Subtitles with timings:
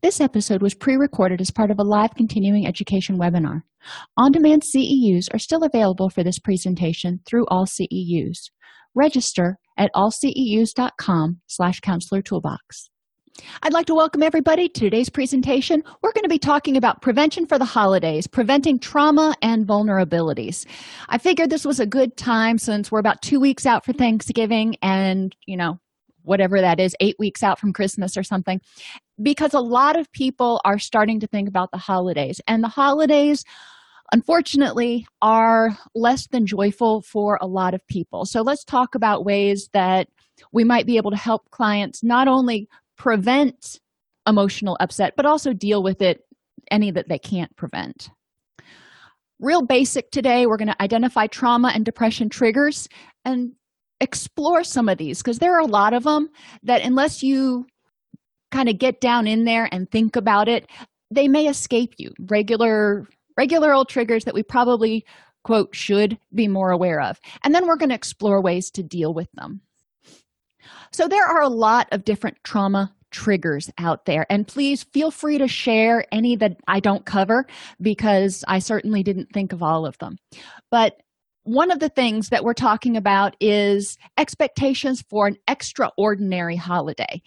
[0.00, 3.62] This episode was pre recorded as part of a live continuing education webinar.
[4.16, 8.50] On demand CEUs are still available for this presentation through all CEUs.
[8.94, 12.90] Register at allceus.com slash counselor toolbox.
[13.62, 15.82] I'd like to welcome everybody to today's presentation.
[16.00, 20.64] We're going to be talking about prevention for the holidays, preventing trauma and vulnerabilities.
[21.08, 24.76] I figured this was a good time since we're about two weeks out for Thanksgiving
[24.80, 25.80] and, you know,
[26.22, 28.60] whatever that is, eight weeks out from Christmas or something,
[29.22, 32.40] because a lot of people are starting to think about the holidays.
[32.46, 33.44] And the holidays,
[34.12, 38.24] unfortunately, are less than joyful for a lot of people.
[38.24, 40.08] So let's talk about ways that
[40.52, 43.80] we might be able to help clients not only prevent
[44.26, 46.20] emotional upset, but also deal with it
[46.70, 48.10] any that they can't prevent.
[49.40, 52.88] Real basic today, we're going to identify trauma and depression triggers
[53.24, 53.52] and
[54.00, 56.28] explore some of these because there are a lot of them
[56.62, 57.66] that, unless you
[58.50, 60.66] kind of get down in there and think about it,
[61.10, 62.12] they may escape you.
[62.20, 65.04] Regular, regular old triggers that we probably,
[65.44, 67.20] quote, should be more aware of.
[67.44, 69.60] And then we're going to explore ways to deal with them.
[70.92, 74.26] So, there are a lot of different trauma triggers out there.
[74.30, 77.46] And please feel free to share any that I don't cover
[77.80, 80.18] because I certainly didn't think of all of them.
[80.70, 81.00] But
[81.44, 87.22] one of the things that we're talking about is expectations for an extraordinary holiday.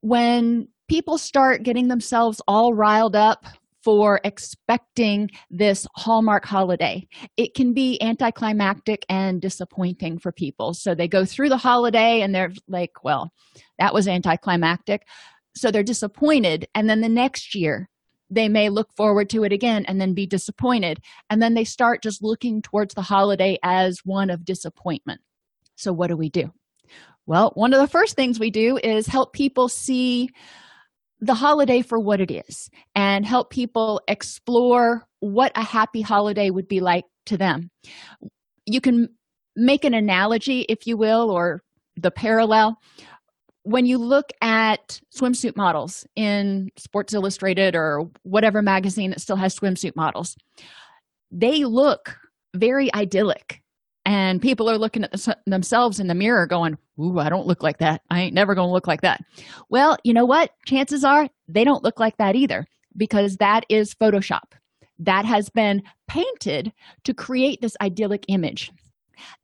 [0.00, 3.46] When people start getting themselves all riled up
[3.82, 7.06] for expecting this Hallmark holiday.
[7.36, 10.74] It can be anticlimactic and disappointing for people.
[10.74, 13.30] So they go through the holiday and they're like, well,
[13.78, 15.06] that was anticlimactic.
[15.54, 16.68] So they're disappointed.
[16.74, 17.88] And then the next year,
[18.28, 21.00] they may look forward to it again and then be disappointed.
[21.30, 25.20] And then they start just looking towards the holiday as one of disappointment.
[25.74, 26.52] So, what do we do?
[27.30, 30.30] Well, one of the first things we do is help people see
[31.20, 36.66] the holiday for what it is and help people explore what a happy holiday would
[36.66, 37.70] be like to them.
[38.66, 39.10] You can
[39.54, 41.62] make an analogy, if you will, or
[41.94, 42.80] the parallel
[43.62, 49.56] when you look at swimsuit models in Sports Illustrated or whatever magazine that still has
[49.56, 50.34] swimsuit models,
[51.30, 52.16] they look
[52.56, 53.59] very idyllic.
[54.10, 57.62] And people are looking at the, themselves in the mirror going, Ooh, I don't look
[57.62, 58.02] like that.
[58.10, 59.22] I ain't never going to look like that.
[59.68, 60.50] Well, you know what?
[60.66, 62.66] Chances are they don't look like that either
[62.96, 64.54] because that is Photoshop.
[64.98, 66.72] That has been painted
[67.04, 68.72] to create this idyllic image.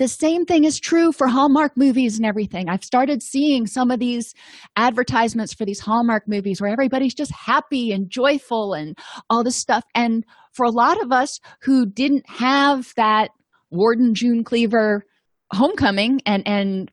[0.00, 2.69] The same thing is true for Hallmark movies and everything.
[2.69, 4.34] I've started seeing some of these
[4.75, 8.99] advertisements for these Hallmark movies where everybody's just happy and joyful and
[9.31, 9.84] all this stuff.
[9.94, 13.31] And for a lot of us who didn't have that
[13.71, 15.04] Ward and June Cleaver
[15.53, 16.91] homecoming and and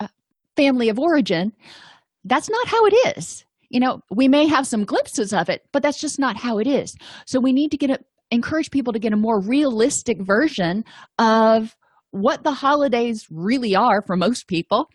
[0.00, 0.08] uh,
[0.56, 1.52] family of origin,
[2.24, 3.44] that's not how it is.
[3.70, 6.66] You know, we may have some glimpses of it, but that's just not how it
[6.66, 6.96] is.
[7.26, 7.98] So we need to get a
[8.30, 10.84] encourage people to get a more realistic version
[11.18, 11.76] of
[12.10, 14.88] what the holidays really are for most people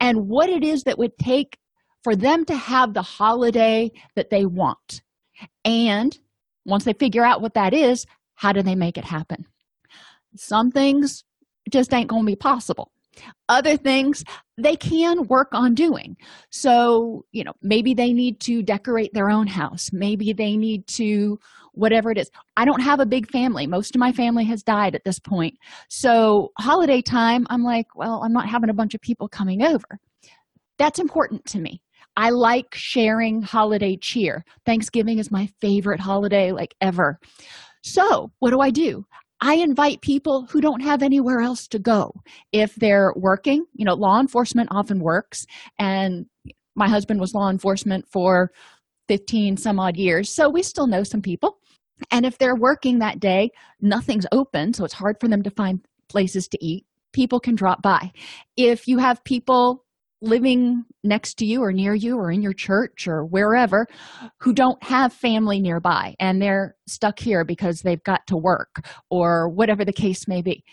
[0.00, 1.58] and what it is that would take
[2.02, 5.02] for them to have the holiday that they want.
[5.64, 6.16] And
[6.64, 9.46] once they figure out what that is, how do they make it happen?
[10.36, 11.24] Some things
[11.70, 12.90] just ain't going to be possible.
[13.48, 14.24] Other things
[14.58, 16.16] they can work on doing.
[16.50, 19.90] So, you know, maybe they need to decorate their own house.
[19.92, 21.38] Maybe they need to
[21.72, 22.30] whatever it is.
[22.56, 23.66] I don't have a big family.
[23.66, 25.54] Most of my family has died at this point.
[25.88, 29.98] So, holiday time, I'm like, well, I'm not having a bunch of people coming over.
[30.78, 31.80] That's important to me.
[32.16, 34.44] I like sharing holiday cheer.
[34.64, 37.18] Thanksgiving is my favorite holiday, like ever.
[37.82, 39.04] So, what do I do?
[39.40, 42.14] I invite people who don't have anywhere else to go.
[42.52, 45.46] If they're working, you know, law enforcement often works,
[45.78, 46.26] and
[46.74, 48.50] my husband was law enforcement for
[49.08, 51.58] 15 some odd years, so we still know some people.
[52.10, 53.50] And if they're working that day,
[53.80, 56.84] nothing's open, so it's hard for them to find places to eat.
[57.12, 58.12] People can drop by.
[58.56, 59.85] If you have people
[60.22, 63.86] living next to you or near you or in your church or wherever
[64.40, 69.48] who don't have family nearby and they're stuck here because they've got to work or
[69.48, 70.64] whatever the case may be,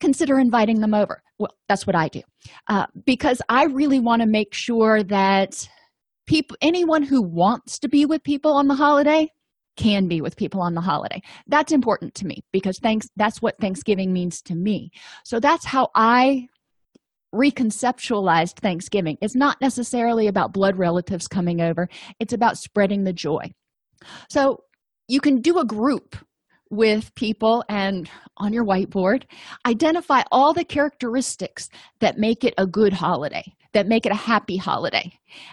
[0.00, 1.22] consider inviting them over.
[1.38, 2.22] Well, that's what I do
[2.68, 5.68] uh, because I really want to make sure that
[6.26, 9.28] people, anyone who wants to be with people on the holiday,
[9.76, 11.20] can be with people on the holiday.
[11.48, 14.90] That's important to me because thanks that's what Thanksgiving means to me.
[15.24, 16.46] So that's how I
[17.34, 19.18] reconceptualized Thanksgiving.
[19.20, 21.88] It's not necessarily about blood relatives coming over,
[22.20, 23.52] it's about spreading the joy.
[24.30, 24.58] So
[25.08, 26.16] you can do a group
[26.70, 29.24] with people and on your whiteboard
[29.66, 31.68] identify all the characteristics
[32.00, 33.44] that make it a good holiday
[33.74, 35.12] that make it a happy holiday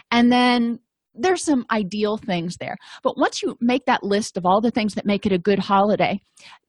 [0.09, 0.79] and then
[1.13, 4.95] there's some ideal things there but once you make that list of all the things
[4.95, 6.17] that make it a good holiday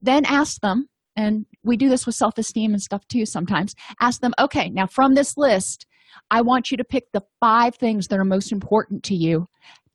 [0.03, 0.87] then ask them
[1.17, 3.75] and we do this with self-esteem and stuff too sometimes.
[4.01, 5.87] Ask them okay now from this list
[6.31, 9.49] i want you to pick the five things that are most important to you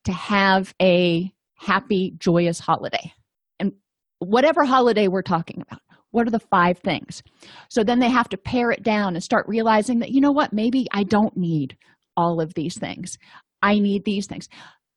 [0.08, 3.12] to have a happy joyous holiday.
[3.60, 3.74] And
[4.20, 5.82] whatever holiday we're talking about
[6.12, 7.22] what are the five things?
[7.70, 10.54] So then they have to pare it down and start realizing that you know what?
[10.54, 11.76] Maybe i don't need
[12.16, 13.18] all of these things.
[13.62, 14.48] I need these things.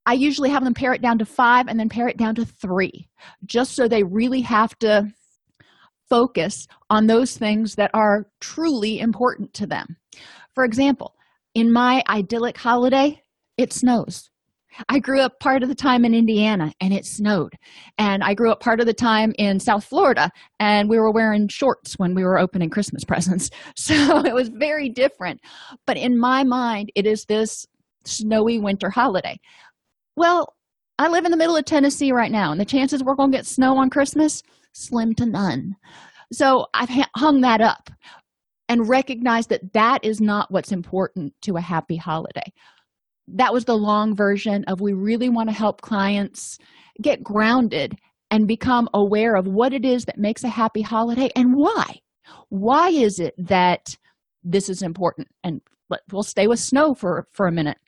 [0.07, 2.45] I usually have them pare it down to five and then pare it down to
[2.45, 3.09] three
[3.45, 5.13] just so they really have to
[6.11, 9.97] focus on those things that are truly important to them
[10.55, 11.15] for example
[11.55, 13.23] in my idyllic holiday
[13.57, 14.31] it snows
[14.89, 17.55] I grew up part of the time in Indiana and it snowed.
[17.99, 21.49] And I grew up part of the time in South Florida and we were wearing
[21.49, 23.51] shorts when we were opening Christmas presents.
[23.77, 25.41] So it was very different.
[25.87, 27.67] But in my mind, it is this
[28.05, 29.39] snowy winter holiday.
[30.17, 30.55] Well,
[30.99, 33.39] I live in the middle of Tennessee right now, and the chances we're going to
[33.39, 35.77] get snow on Christmas slim to none.
[36.33, 37.91] So I've hung that up
[38.69, 42.53] and recognized that that is not what's important to a happy holiday.
[43.27, 46.59] That was the long version of we really want to help clients
[47.03, 47.99] get grounded
[48.31, 52.01] and become aware of what it is that makes a happy holiday and why.
[52.49, 53.97] Why is it that
[54.45, 55.29] this is important?
[55.43, 55.61] And
[56.13, 57.79] we'll stay with snow for for a minute.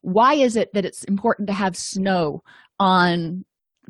[0.00, 2.42] Why is it that it's important to have snow
[2.78, 3.44] on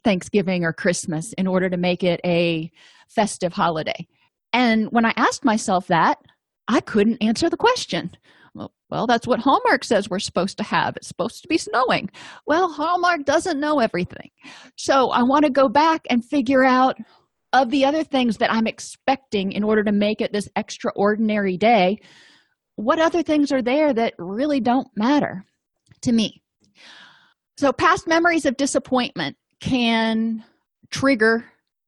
[0.05, 2.71] thanksgiving or christmas in order to make it a
[3.09, 4.07] festive holiday
[4.53, 6.19] and when i asked myself that
[6.69, 8.11] i couldn't answer the question
[8.89, 10.97] well, that's what Hallmark says we're supposed to have.
[10.97, 12.09] It's supposed to be snowing.
[12.47, 14.31] Well, Hallmark doesn't know everything.
[14.77, 16.97] So I want to go back and figure out
[17.53, 21.99] of the other things that I'm expecting in order to make it this extraordinary day,
[22.77, 25.45] what other things are there that really don't matter
[26.03, 26.43] to me?
[27.57, 30.45] So, past memories of disappointment can
[30.91, 31.45] trigger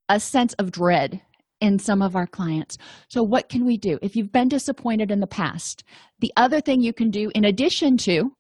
[0.08, 1.20] a sense of dread
[1.60, 2.78] in some of our clients.
[3.08, 3.98] So, what can we do?
[4.02, 5.84] If you've been disappointed in the past,
[6.20, 8.32] the other thing you can do, in addition to,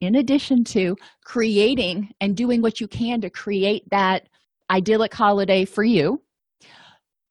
[0.00, 4.28] in addition to creating and doing what you can to create that
[4.70, 6.22] idyllic holiday for you,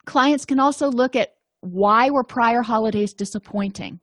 [0.06, 4.00] clients can also look at why were prior holidays disappointing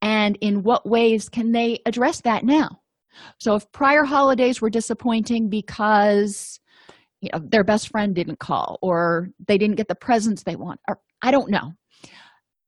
[0.00, 2.80] and in what ways can they address that now.
[3.38, 6.60] So, if prior holidays were disappointing because
[7.20, 10.78] you know their best friend didn't call or they didn't get the presents they want
[10.86, 11.72] or i don't know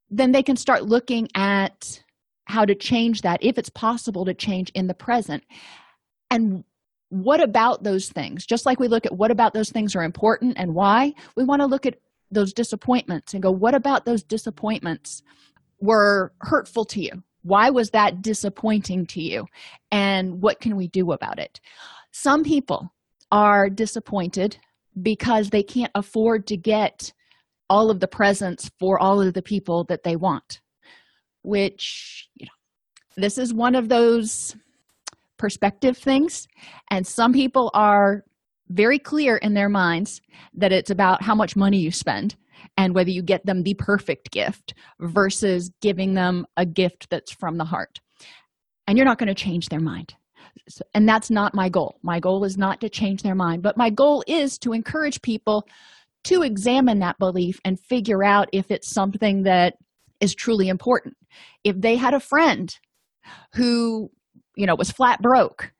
[0.09, 2.03] then they can start looking at
[2.45, 5.43] how to change that if it's possible to change in the present.
[6.29, 6.63] And
[7.09, 8.45] what about those things?
[8.45, 11.61] Just like we look at what about those things are important and why we want
[11.61, 11.99] to look at
[12.29, 15.21] those disappointments and go what about those disappointments
[15.81, 19.45] were hurtful to you why was that disappointing to you?
[19.91, 21.59] And what can we do about it?
[22.11, 22.93] Some people
[23.31, 24.57] are disappointed
[25.01, 27.13] because they can't afford to get
[27.69, 30.59] all of the presents for all of the people that they want
[31.43, 32.51] which you know
[33.15, 34.55] this is one of those
[35.37, 36.47] perspective things.
[36.91, 38.23] And some people are
[38.69, 40.21] very clear in their minds
[40.53, 42.35] that it's about how much money you spend
[42.77, 47.57] and whether you get them the perfect gift versus giving them a gift that's from
[47.57, 47.99] the heart.
[48.87, 50.15] And you're not going to change their mind.
[50.93, 51.97] And that's not my goal.
[52.03, 55.67] My goal is not to change their mind but my goal is to encourage people
[56.23, 59.75] to examine that belief and figure out if it's something that
[60.19, 61.15] is truly important.
[61.63, 62.73] If they had a friend
[63.53, 64.11] who
[64.55, 65.71] you know was flat broke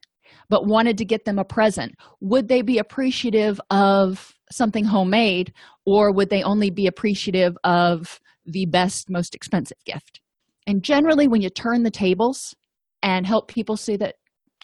[0.50, 5.54] but wanted to get them a present would they be appreciative of something homemade
[5.92, 10.22] or would they only be appreciative of the best most expensive gift?
[10.66, 12.56] And generally when you turn the tables
[13.04, 14.16] and help people see that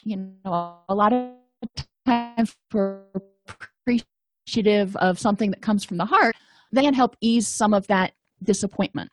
[0.04, 0.16] you
[0.46, 1.32] know a lot of
[2.06, 3.04] times for
[3.86, 6.36] appreciative of something that comes from the heart
[6.72, 9.10] they can help ease some of that disappointment.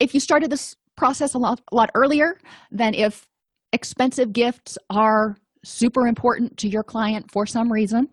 [0.00, 2.38] If you started this process a lot, a lot earlier
[2.70, 3.26] than if
[3.72, 8.08] expensive gifts are super important to your client for some reason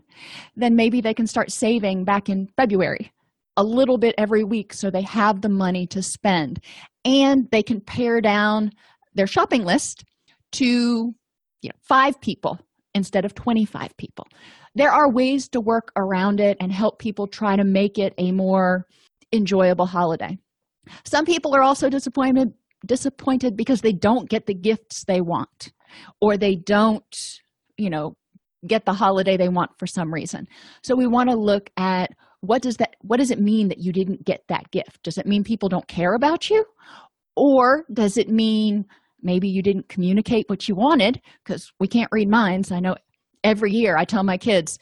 [0.56, 3.12] then maybe they can start saving back in february
[3.58, 6.60] a little bit every week so they have the money to spend.
[7.04, 8.72] And they can pare down
[9.14, 10.04] their shopping list
[10.54, 11.14] to
[11.62, 12.60] you know five people
[12.94, 14.28] instead of 25 people.
[14.74, 18.32] There are ways to work around it and help people try to make it a
[18.32, 18.86] more
[19.32, 20.38] enjoyable holiday.
[21.04, 22.54] Some people are also disappointed
[22.86, 25.72] disappointed because they don't get the gifts they want
[26.22, 27.40] or they don't
[27.78, 28.16] you know
[28.68, 30.48] get the holiday they want for some reason.
[30.84, 32.12] So we want to look at
[32.42, 35.04] what does that what does it mean that you didn't get that gift?
[35.04, 36.66] Does it mean people don't care about you?
[37.36, 38.86] Or does it mean
[39.22, 41.22] maybe you didn't communicate what you wanted?
[41.44, 42.72] Because we can't read minds.
[42.72, 42.96] I know
[43.46, 44.80] every year i tell my kids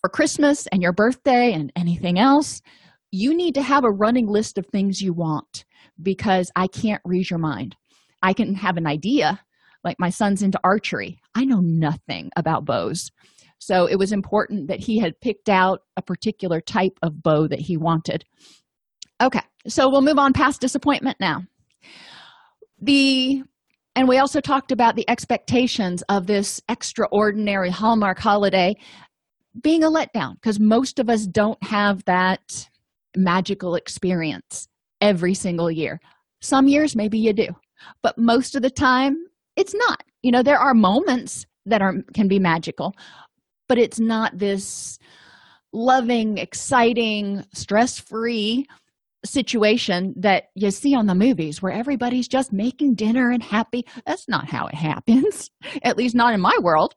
[0.00, 2.62] for christmas and your birthday and anything else
[3.10, 5.64] you need to have a running list of things you want
[6.00, 7.74] because i can't read your mind.
[8.22, 9.40] I can have an idea
[9.84, 11.18] like my son's into archery.
[11.34, 13.10] I know nothing about bows.
[13.58, 17.60] So it was important that he had picked out a particular type of bow that
[17.60, 18.24] he wanted.
[19.20, 21.42] Okay so we'll move on past disappointment now.
[22.80, 23.42] The
[23.94, 28.76] and we also talked about the expectations of this extraordinary hallmark holiday
[29.60, 32.68] being a letdown because most of us don't have that
[33.16, 34.68] magical experience
[35.00, 36.00] every single year.
[36.40, 37.48] Some years maybe you do
[38.02, 39.16] but most of the time
[39.58, 40.02] it's not.
[40.22, 42.94] You know there are moments that are can be magical
[43.68, 44.98] but it's not this
[45.74, 48.66] loving exciting stress-free
[49.26, 53.84] situation that you see on the movies where everybody's just making dinner and happy.
[54.06, 55.50] That's not how it happens
[55.82, 56.94] at least not in my world.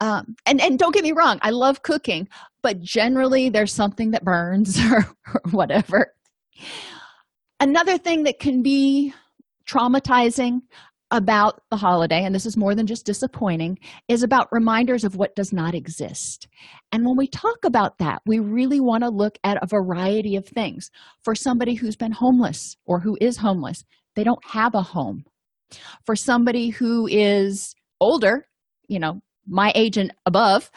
[0.00, 2.26] Um, and and don't get me wrong i love cooking
[2.62, 6.14] but generally there's something that burns or, or whatever.
[7.60, 9.14] Another thing that can be
[9.68, 10.62] traumatizing
[11.10, 15.36] about the holiday, and this is more than just disappointing, is about reminders of what
[15.36, 16.48] does not exist.
[16.90, 20.46] And when we talk about that, we really want to look at a variety of
[20.46, 20.90] things.
[21.22, 23.84] For somebody who's been homeless or who is homeless,
[24.16, 25.24] they don't have a home.
[26.04, 28.46] For somebody who is older,
[28.88, 30.70] you know, my age and above,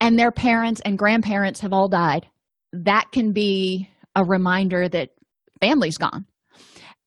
[0.00, 2.26] and their parents and grandparents have all died,
[2.72, 5.10] that can be a reminder that
[5.60, 6.26] family's gone.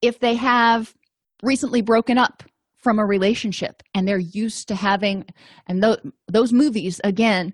[0.02, 0.96] If they have
[1.44, 2.44] recently broken up
[2.80, 5.26] from a relationship and they're used to having
[5.68, 7.52] and th- those movies again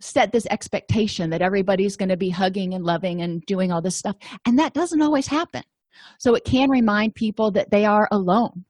[0.00, 3.96] set this expectation that everybody's going to be hugging and loving and doing all this
[3.96, 4.16] stuff
[4.46, 5.62] and that doesn't always happen.
[6.18, 8.64] So it can remind people that they are alone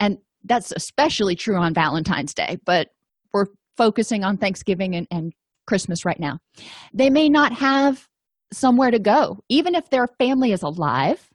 [0.00, 2.88] and that's especially true on valentine's day but
[3.32, 5.32] we're focusing on thanksgiving and, and
[5.66, 6.38] christmas right now.
[6.94, 8.08] They may not have
[8.52, 11.31] somewhere to go even if their family is alive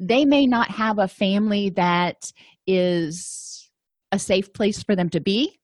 [0.00, 2.32] they may not have a family that
[2.66, 3.70] is
[4.12, 5.58] a safe place for them to be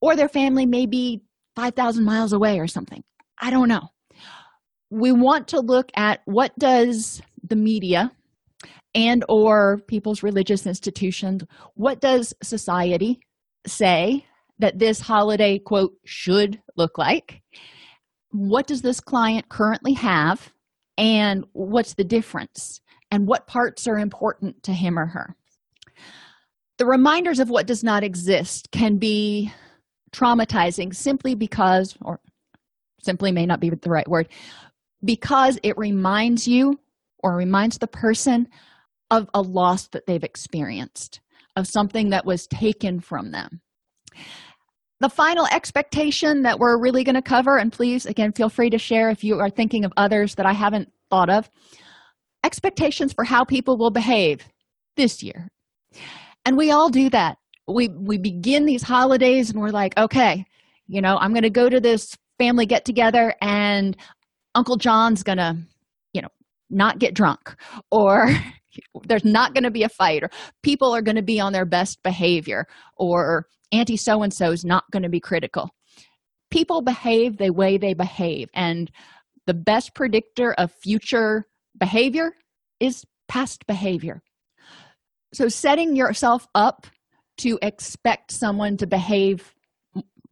[0.00, 1.22] or their family may be
[1.56, 3.02] 5000 miles away or something.
[3.40, 3.88] I don't know.
[4.90, 8.10] We want to look at what does the media
[8.94, 11.42] and or people's religious institutions
[11.74, 13.18] what does society
[13.66, 14.24] say
[14.58, 17.42] that this holiday quote should look like?
[18.30, 20.52] What does this client currently have?
[20.96, 22.80] And what's the difference
[23.14, 25.36] and what parts are important to him or her.
[26.78, 29.52] The reminders of what does not exist can be
[30.12, 32.18] traumatizing simply because, or
[33.00, 34.26] simply may not be the right word,
[35.04, 36.80] because it reminds you
[37.20, 38.48] or reminds the person
[39.12, 41.20] of a loss that they've experienced,
[41.54, 43.60] of something that was taken from them.
[44.98, 48.78] The final expectation that we're really going to cover, and please, again, feel free to
[48.78, 51.48] share if you are thinking of others that I haven't thought of,
[52.44, 54.46] expectations for how people will behave
[54.96, 55.48] this year.
[56.44, 57.38] And we all do that.
[57.66, 60.44] We we begin these holidays and we're like okay
[60.86, 63.96] you know i'm going to go to this family get together and
[64.54, 65.56] uncle john's going to
[66.12, 66.28] you know
[66.68, 67.56] not get drunk
[67.90, 68.28] or
[69.04, 70.30] there's not going to be a fight or
[70.62, 74.64] people are going to be on their best behavior or auntie so and so is
[74.64, 75.70] not going to be critical.
[76.50, 78.90] People behave the way they behave and
[79.46, 81.46] the best predictor of future
[81.78, 82.32] behavior
[82.80, 84.22] is past behavior.
[85.32, 86.86] So, setting yourself up
[87.38, 89.54] to expect someone to behave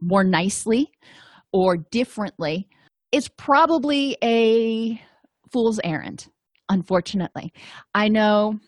[0.01, 0.93] more nicely
[1.53, 2.69] or differently
[3.11, 5.01] is probably a
[5.53, 6.29] fool's errand,
[6.69, 7.53] unfortunately.
[7.95, 8.59] I know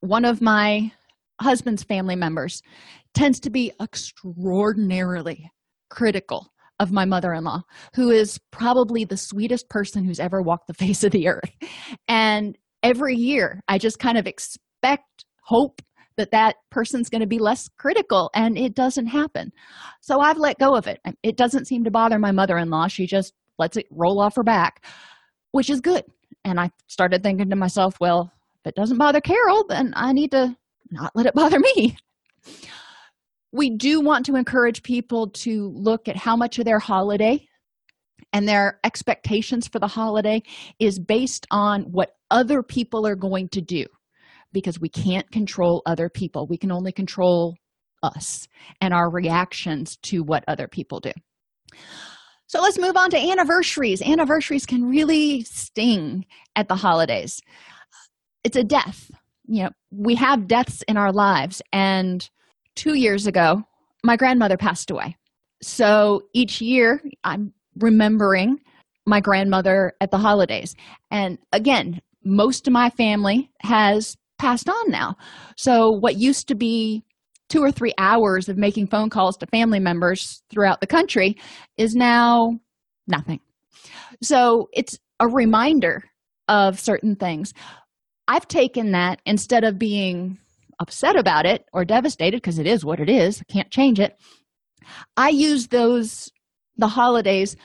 [0.00, 0.92] one of my
[1.40, 2.62] husband's family members
[3.14, 5.50] tends to be extraordinarily
[5.90, 7.62] critical of my mother in law,
[7.94, 11.50] who is probably the sweetest person who's ever walked the face of the earth.
[12.08, 15.80] And every year, I just kind of expect, hope
[16.16, 19.52] that that person's going to be less critical, and it doesn't happen.
[20.00, 20.98] So I've let go of it.
[21.22, 22.88] It doesn't seem to bother my mother in law.
[22.88, 24.84] She just lets it roll off her back,
[25.52, 26.04] which is good.
[26.44, 30.30] And I started thinking to myself, well, if it doesn't bother Carol, then I need
[30.32, 30.56] to
[30.90, 31.96] not let it bother me.
[33.52, 37.46] We do want to encourage people to look at how much of their holiday
[38.32, 40.42] and their expectations for the holiday
[40.78, 43.86] is based on what other people are going to do
[44.52, 46.46] because we can't control other people.
[46.46, 47.56] We can only control
[48.02, 48.46] us
[48.80, 51.12] and our reactions to what other people do.
[52.46, 54.02] So let's move on to anniversaries.
[54.02, 57.40] Anniversaries can really sting at the holidays.
[58.44, 59.10] It's a death.
[59.46, 61.60] You know, we have deaths in our lives.
[61.72, 62.28] And
[62.76, 63.62] two years ago,
[64.04, 65.16] my grandmother passed away.
[65.62, 68.60] So each year, I'm remembering
[69.06, 70.74] my grandmother at the holidays.
[71.10, 75.16] And again, most of my family has passed on now.
[75.56, 77.02] So what used to be
[77.48, 81.36] two or three hours of making phone calls to family members throughout the country
[81.76, 82.58] is now
[83.06, 83.40] nothing.
[84.22, 86.04] So it's a reminder
[86.48, 87.54] of certain things.
[88.28, 90.38] I've taken that instead of being
[90.80, 94.18] upset about it or devastated because it is what it is, I can't change it.
[95.16, 96.30] I use those
[96.76, 97.56] the holidays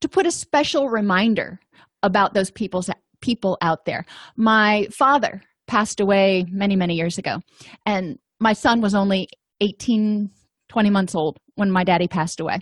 [0.00, 1.60] to put a special reminder
[2.02, 2.90] about those people's
[3.20, 4.04] people out there.
[4.36, 7.38] My father passed away many many years ago
[7.86, 9.28] and my son was only
[9.60, 10.28] 18
[10.68, 12.58] 20 months old when my daddy passed away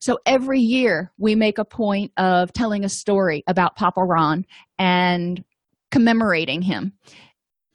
[0.00, 4.44] so every year we make a point of telling a story about papa ron
[4.80, 5.44] and
[5.92, 6.92] commemorating him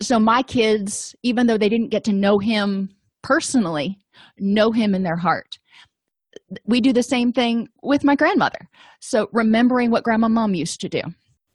[0.01, 2.89] so my kids even though they didn't get to know him
[3.23, 3.97] personally
[4.37, 5.57] know him in their heart.
[6.65, 8.69] We do the same thing with my grandmother.
[8.99, 11.01] So remembering what grandma mom used to do.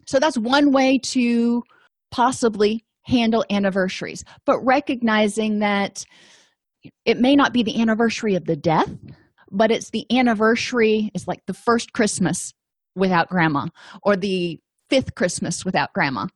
[0.06, 1.62] So that's one way to
[2.10, 4.24] possibly handle anniversaries.
[4.46, 6.04] But recognizing that
[7.04, 8.90] it may not be the anniversary of the death
[9.52, 12.54] but it's the anniversary it's like the first christmas
[12.94, 13.66] without grandma
[14.02, 14.58] or the
[14.90, 16.26] fifth christmas without grandma.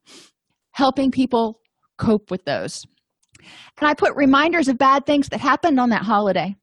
[0.70, 1.60] Helping people
[1.98, 2.84] cope with those
[3.78, 6.54] and i put reminders of bad things that happened on that holiday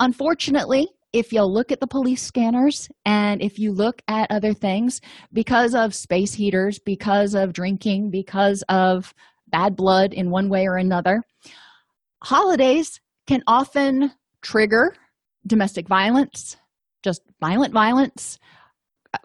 [0.00, 5.00] unfortunately if you'll look at the police scanners and if you look at other things
[5.32, 9.12] because of space heaters because of drinking because of
[9.52, 11.22] bad blood in one way or another.
[12.24, 14.96] Holidays can often trigger
[15.46, 16.56] domestic violence,
[17.04, 18.38] just violent violence,
[19.14, 19.18] uh,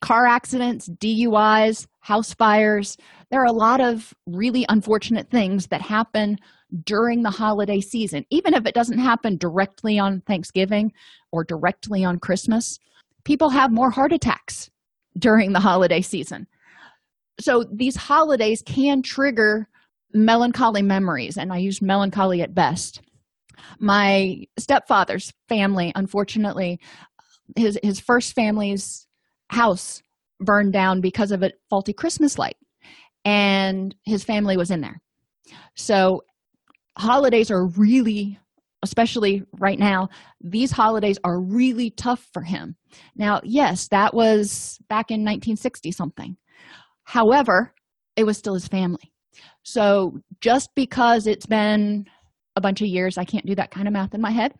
[0.00, 2.98] car accidents, DUIs, house fires.
[3.30, 6.38] There are a lot of really unfortunate things that happen
[6.84, 8.26] during the holiday season.
[8.28, 10.92] Even if it doesn't happen directly on Thanksgiving
[11.32, 12.78] or directly on Christmas,
[13.24, 14.70] people have more heart attacks
[15.18, 16.46] during the holiday season.
[17.40, 19.66] So these holidays can trigger
[20.12, 23.00] melancholy memories, and I use melancholy at best.
[23.78, 26.80] My stepfather's family, unfortunately,
[27.56, 29.06] his his first family's
[29.48, 30.03] house
[30.44, 32.56] burned down because of a faulty Christmas light,
[33.24, 35.00] and his family was in there.
[35.76, 36.22] So
[36.96, 38.38] holidays are really
[38.82, 40.08] especially right now
[40.42, 42.76] these holidays are really tough for him.
[43.16, 46.36] Now yes that was back in 1960 something.
[47.04, 47.72] However
[48.16, 49.12] it was still his family.
[49.62, 52.06] So just because it's been
[52.56, 54.52] a bunch of years, I can't do that kind of math in my head,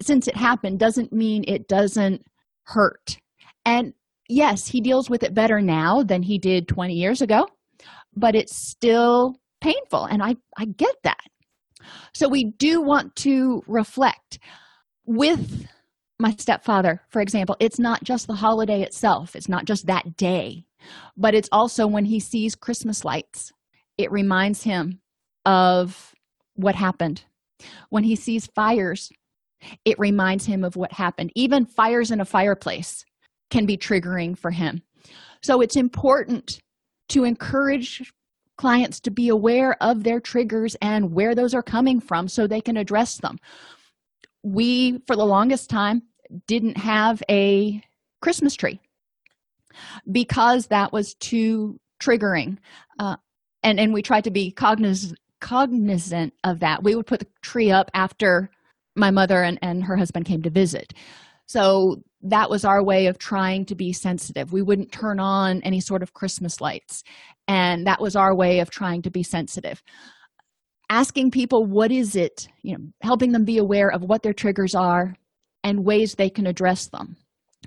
[0.00, 2.24] since it happened doesn't mean it doesn't
[2.62, 3.18] hurt.
[3.64, 3.92] And
[4.30, 7.46] yes, he deals with it better now than he did 20 years ago,
[8.16, 10.04] but it's still painful.
[10.04, 11.20] And I, I get that.
[12.14, 14.38] So we do want to reflect
[15.06, 15.66] with
[16.18, 20.64] my stepfather, for example, it's not just the holiday itself, it's not just that day,
[21.16, 23.52] but it's also when he sees Christmas lights
[24.00, 24.98] it reminds him
[25.44, 26.14] of
[26.54, 27.22] what happened.
[27.90, 29.10] When he sees fires,
[29.84, 31.32] it reminds him of what happened.
[31.34, 33.04] Even fires in a fireplace
[33.50, 34.82] can be triggering for him.
[35.42, 36.60] So it's important
[37.10, 38.12] to encourage
[38.56, 42.60] clients to be aware of their triggers and where those are coming from so they
[42.60, 43.38] can address them.
[44.42, 46.02] We, for the longest time,
[46.46, 47.82] didn't have a
[48.20, 48.80] Christmas tree
[50.10, 52.58] because that was too triggering.
[52.98, 53.16] Uh,
[53.62, 57.70] and and we tried to be cognizant cognizant of that we would put the tree
[57.70, 58.50] up after
[58.94, 60.92] my mother and, and her husband came to visit
[61.50, 64.52] so that was our way of trying to be sensitive.
[64.52, 67.02] We wouldn't turn on any sort of christmas lights.
[67.48, 69.82] And that was our way of trying to be sensitive.
[70.90, 74.76] Asking people what is it you know helping them be aware of what their triggers
[74.76, 75.16] are
[75.64, 77.16] and ways they can address them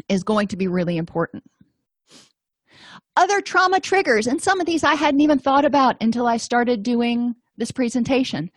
[0.07, 1.43] is going to be really important.
[3.17, 6.83] Other trauma triggers and some of these i hadn't even thought about until i started
[6.83, 8.49] doing this presentation.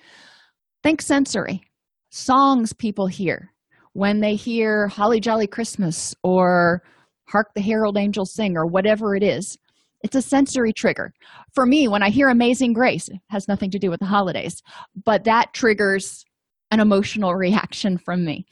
[0.85, 1.63] Think sensory.
[2.11, 3.51] Songs people hear
[3.97, 6.83] when they hear holly jolly christmas or
[7.29, 9.57] hark the herald angels sing or whatever it is
[10.03, 11.13] it's a sensory trigger.
[11.55, 14.63] For me when i hear amazing grace it has nothing to do with the holidays
[15.05, 16.25] but that triggers
[16.71, 18.45] an emotional reaction from me.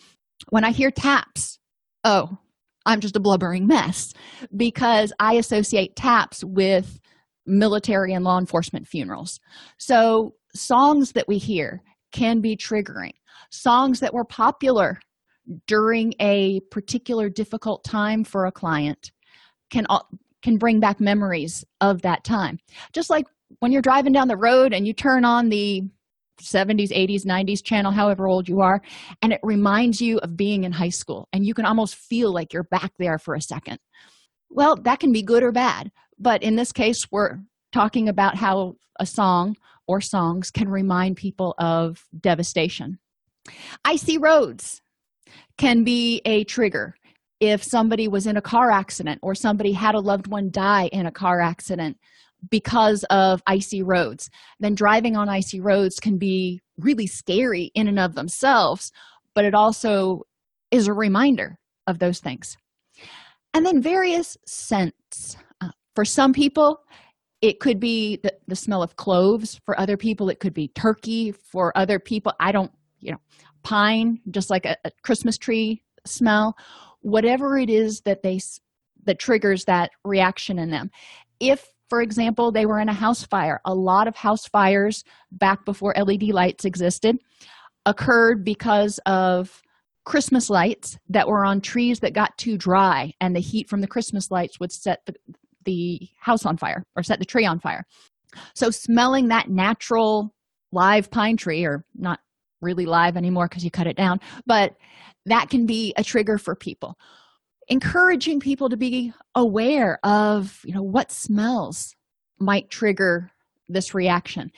[0.49, 1.59] When i hear taps
[2.05, 2.39] oh
[2.87, 4.15] i'm just a blubbering mess
[4.57, 6.99] because i associate taps with
[7.47, 9.39] military and law enforcement funerals.
[9.79, 13.13] So songs that we hear can be triggering.
[13.51, 15.01] Songs that were popular
[15.67, 19.13] during a particular difficult time for a client
[19.71, 19.87] can
[20.43, 22.59] can bring back memories of that time.
[22.93, 23.27] Just like
[23.61, 25.83] when you're driving down the road and you turn on the
[26.43, 28.83] 70s 80s 90s channel however old you are
[29.23, 32.53] and it reminds you of being in high school and you can almost feel like
[32.53, 33.79] you're back there for a second.
[34.51, 37.39] Well that can be good or bad but in this case we're
[37.73, 42.99] talking about how a song or songs can remind people of devastation.
[43.85, 44.83] Icy roads
[45.59, 46.95] can be a trigger.
[47.41, 51.07] If somebody was in a car accident or somebody had a loved one die in
[51.07, 51.99] a car accident
[52.51, 54.29] because of icy roads
[54.61, 58.93] then driving on icy roads can be really scary in and of themselves
[59.35, 60.23] but it also
[60.71, 62.57] is a reminder of those things.
[63.53, 65.37] And then various scents.
[65.61, 66.81] Uh, for some people
[67.43, 69.61] it could be the, the smell of cloves.
[69.67, 71.33] For other people it could be turkey.
[71.33, 72.73] For other people i don't
[73.05, 73.21] you know
[73.63, 76.57] pine just like a, a christmas tree smell
[77.01, 78.41] whatever it is that they
[79.05, 80.91] that triggers that reaction in them.
[81.39, 85.65] If for example they were in a house fire a lot of house fires back
[85.65, 87.19] before led lights existed
[87.85, 89.61] occurred because of
[90.07, 93.87] christmas lights that were on trees that got too dry and the heat from the
[93.87, 95.15] christmas lights would set the,
[95.65, 97.85] the house on fire or set the tree on fire.
[98.55, 100.35] So smelling that natural
[100.73, 102.21] live pine tree or not
[102.65, 104.75] really live anymore because you cut it down but
[105.27, 106.99] that can be a trigger for people.
[107.69, 111.95] Encouraging people to be aware of you know what smells
[112.39, 113.31] might trigger
[113.69, 114.51] this reaction.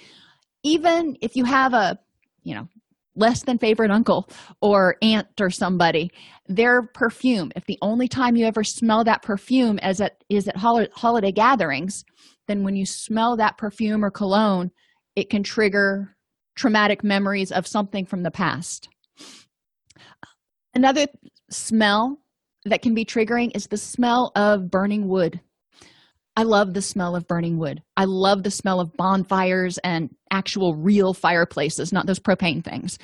[0.65, 1.99] Even if you have a
[2.43, 2.69] you know
[3.15, 4.29] less than favorite uncle
[4.61, 6.11] or aunt or somebody
[6.49, 10.57] their perfume if the only time you ever smell that perfume as at is at
[10.57, 12.05] hol- holiday gatherings
[12.47, 14.71] then when you smell that perfume or cologne
[15.15, 16.16] it can trigger
[16.57, 18.89] traumatic memories of something from the past
[20.75, 21.07] another
[21.51, 22.19] smell
[22.65, 25.41] that can be triggering is the smell of burning wood
[26.37, 27.83] I love the smell of burning wood.
[27.97, 32.99] I love the smell of bonfires and actual real fireplaces, not those propane things.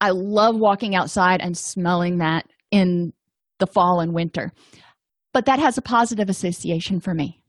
[0.00, 3.12] I love walking outside and smelling that in
[3.58, 4.52] the fall and winter.
[5.34, 7.42] But that has a positive association for me.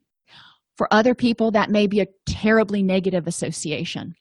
[0.75, 4.15] For other people, that may be a terribly negative association.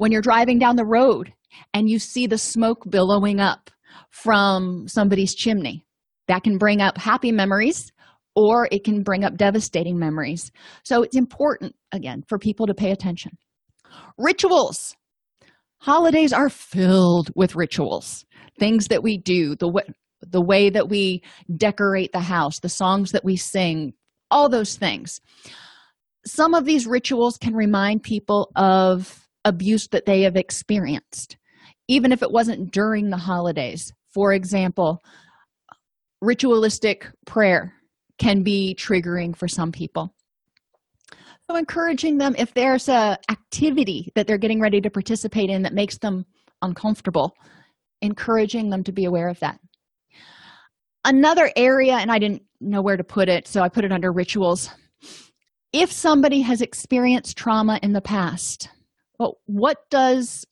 [0.00, 1.30] When you're driving down the road
[1.74, 3.68] and you see the smoke billowing up
[4.08, 5.84] from somebody's chimney,
[6.26, 7.92] that can bring up happy memories
[8.34, 10.52] or it can bring up devastating memories.
[10.84, 13.32] So it's important, again, for people to pay attention.
[14.16, 14.96] Rituals.
[15.80, 18.24] Holidays are filled with rituals,
[18.58, 19.82] things that we do, the way,
[20.22, 21.22] the way that we
[21.58, 23.92] decorate the house, the songs that we sing,
[24.30, 25.20] all those things.
[26.24, 31.36] Some of these rituals can remind people of abuse that they have experienced,
[31.88, 33.92] even if it wasn't during the holidays.
[34.12, 35.02] For example,
[36.20, 37.74] ritualistic prayer
[38.18, 40.14] can be triggering for some people.
[41.48, 45.74] So encouraging them if there's a activity that they're getting ready to participate in that
[45.74, 46.24] makes them
[46.62, 47.34] uncomfortable
[48.02, 49.58] encouraging them to be aware of that.
[51.04, 54.12] Another area and i didn't know where to put it so i put it under
[54.12, 54.70] rituals.
[55.72, 58.68] If somebody has experienced trauma in the past
[59.20, 60.44] well what does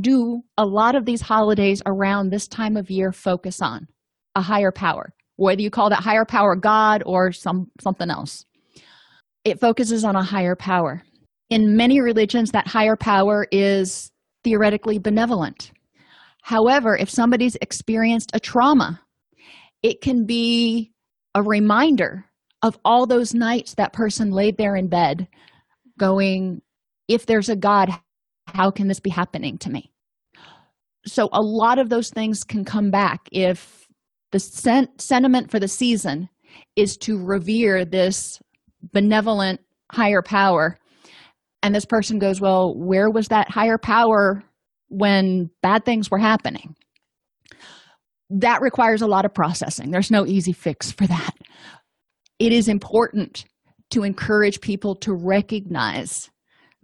[0.00, 3.88] do a lot of these holidays around this time of year focus on?
[4.36, 5.12] A higher power.
[5.36, 8.44] Whether you call that higher power god or some something else.
[9.44, 11.02] It focuses on a higher power.
[11.50, 14.12] In many religions that higher power is
[14.44, 15.72] theoretically benevolent.
[16.42, 19.00] However if somebody's experienced a trauma
[19.82, 20.92] it can be
[21.34, 22.26] a reminder
[22.62, 25.26] of all those nights that person laid there in bed
[25.98, 26.60] going
[27.08, 27.90] if there's a god
[28.46, 29.90] how can this be happening to me?
[31.06, 33.86] So a lot of those things can come back if
[34.30, 36.28] the sen- sentiment for the season
[36.76, 38.40] is to revere this
[38.92, 39.60] benevolent
[39.90, 40.78] higher power.
[41.62, 44.42] And this person goes well where was that higher power
[44.88, 46.74] when bad things were happening?
[48.30, 49.90] That requires a lot of processing.
[49.90, 51.34] There's no easy fix for that.
[52.38, 53.44] It is important
[53.90, 56.30] to encourage people to recognize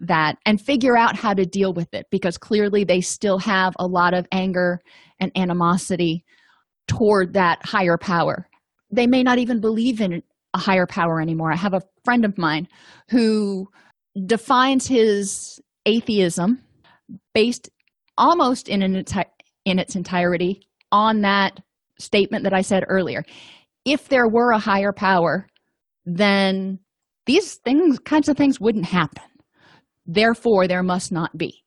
[0.00, 3.86] that and figure out how to deal with it because clearly they still have a
[3.86, 4.80] lot of anger
[5.20, 6.24] and animosity
[6.86, 8.48] toward that higher power
[8.90, 10.22] they may not even believe in
[10.54, 11.52] a higher power anymore.
[11.52, 12.68] I have a friend of mine
[13.10, 13.68] who
[14.26, 16.62] defines his atheism
[17.34, 17.68] based
[18.16, 19.24] almost in, enti-
[19.64, 21.60] in its entirety on that
[21.98, 23.24] statement that I said earlier.
[23.84, 25.46] If there were a higher power,
[26.04, 26.78] then
[27.26, 29.22] these things kinds of things wouldn't happen.
[30.08, 31.62] Therefore, there must not be.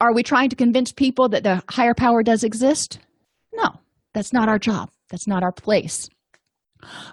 [0.00, 2.98] Are we trying to convince people that the higher power does exist?
[3.54, 3.70] No,
[4.14, 4.90] that's not our job.
[5.08, 6.08] That's not our place.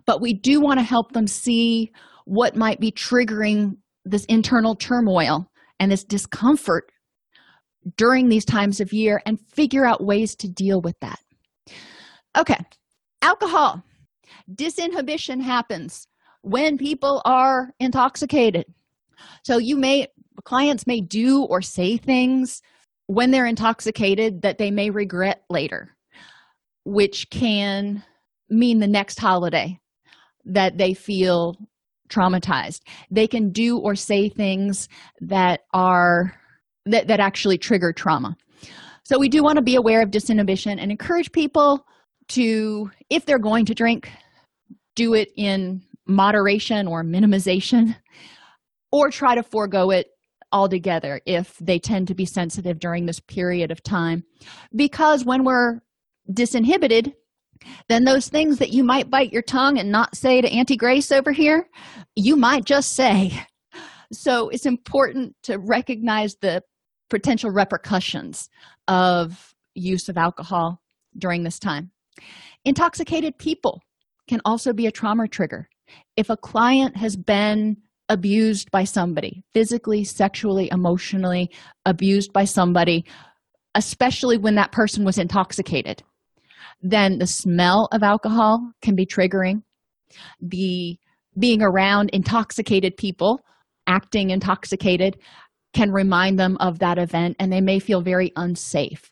[0.08, 1.92] But we do want to help them see
[2.26, 5.46] what might be triggering this internal turmoil
[5.80, 6.92] and this discomfort
[7.96, 11.20] during these times of year and figure out ways to deal with that.
[12.36, 12.58] Okay,
[13.22, 13.84] alcohol.
[14.52, 16.08] Disinhibition happens
[16.42, 18.66] when people are intoxicated.
[19.44, 20.08] So you may
[20.44, 22.62] clients may do or say things
[23.08, 25.96] when they're intoxicated that they may regret later,
[26.86, 28.04] which can
[28.50, 29.80] mean the next holiday
[30.46, 31.56] that they feel
[32.10, 32.82] traumatized.
[33.12, 34.88] They can do or say things
[35.22, 36.34] that are
[36.86, 38.36] that, that actually trigger trauma.
[39.04, 41.86] So we do want to be aware of disinhibition and encourage people
[42.30, 44.12] to, if they're going to drink,
[44.96, 47.96] do it in moderation or minimization,
[48.92, 50.08] or try to forego it
[50.52, 54.24] altogether if they tend to be sensitive during this period of time.
[54.76, 55.80] Because when we're
[56.32, 57.14] disinhibited,
[57.88, 61.12] then those things that you might bite your tongue and not say to Auntie Grace
[61.12, 61.68] over here,
[62.16, 63.46] you might just say.
[64.12, 66.64] So it's important to recognize the
[67.10, 68.50] potential repercussions
[68.88, 70.82] of use of alcohol
[71.18, 71.92] during this time.
[72.66, 73.82] Intoxicated people
[74.28, 75.70] can also be a trauma trigger.
[76.16, 77.78] If a client has been
[78.10, 81.50] abused by somebody, physically, sexually, emotionally
[81.86, 83.06] abused by somebody,
[83.76, 86.04] especially when that person was intoxicated,
[86.82, 89.62] then the smell of alcohol can be triggering.
[90.42, 90.98] The
[91.38, 93.40] being around intoxicated people,
[93.88, 95.18] acting intoxicated,
[95.74, 99.12] can remind them of that event and they may feel very unsafe.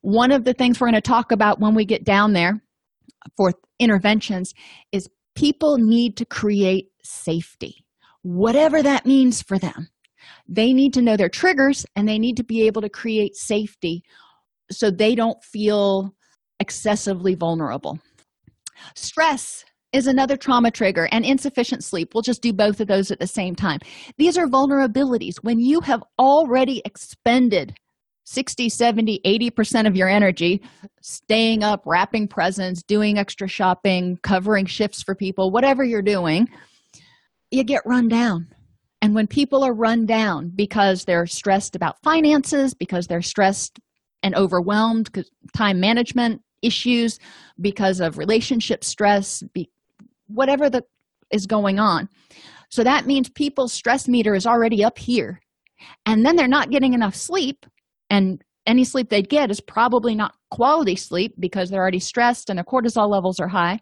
[0.00, 2.62] One of the things we're going to talk about when we get down there
[3.36, 4.54] for interventions
[4.90, 7.84] is people need to create safety,
[8.28, 9.88] whatever that means for them.
[10.46, 14.02] They need to know their triggers and they need to be able to create safety
[14.70, 16.14] so they don't feel
[16.60, 17.98] excessively vulnerable.
[18.94, 19.64] Stress
[19.94, 22.12] is another trauma trigger, and insufficient sleep.
[22.12, 23.78] We'll just do both of those at the same time.
[24.18, 25.36] These are vulnerabilities.
[25.40, 27.74] When you have already expended
[28.24, 30.60] 60, 70, 80% of your energy
[31.00, 36.46] staying up, wrapping presents, doing extra shopping, covering shifts for people, whatever you're doing,
[37.50, 38.48] you get run down.
[39.00, 43.78] And when people are run down because they're stressed about finances, because they're stressed
[44.22, 47.18] and overwhelmed, because time management issues,
[47.60, 49.70] because of relationship stress, be,
[50.26, 50.82] whatever the
[51.30, 52.08] is going on.
[52.70, 55.40] So that means people's stress meter is already up here.
[56.06, 57.64] And then they're not getting enough sleep
[58.10, 62.58] and any sleep they get is probably not quality sleep because they're already stressed and
[62.58, 63.80] their cortisol levels are high.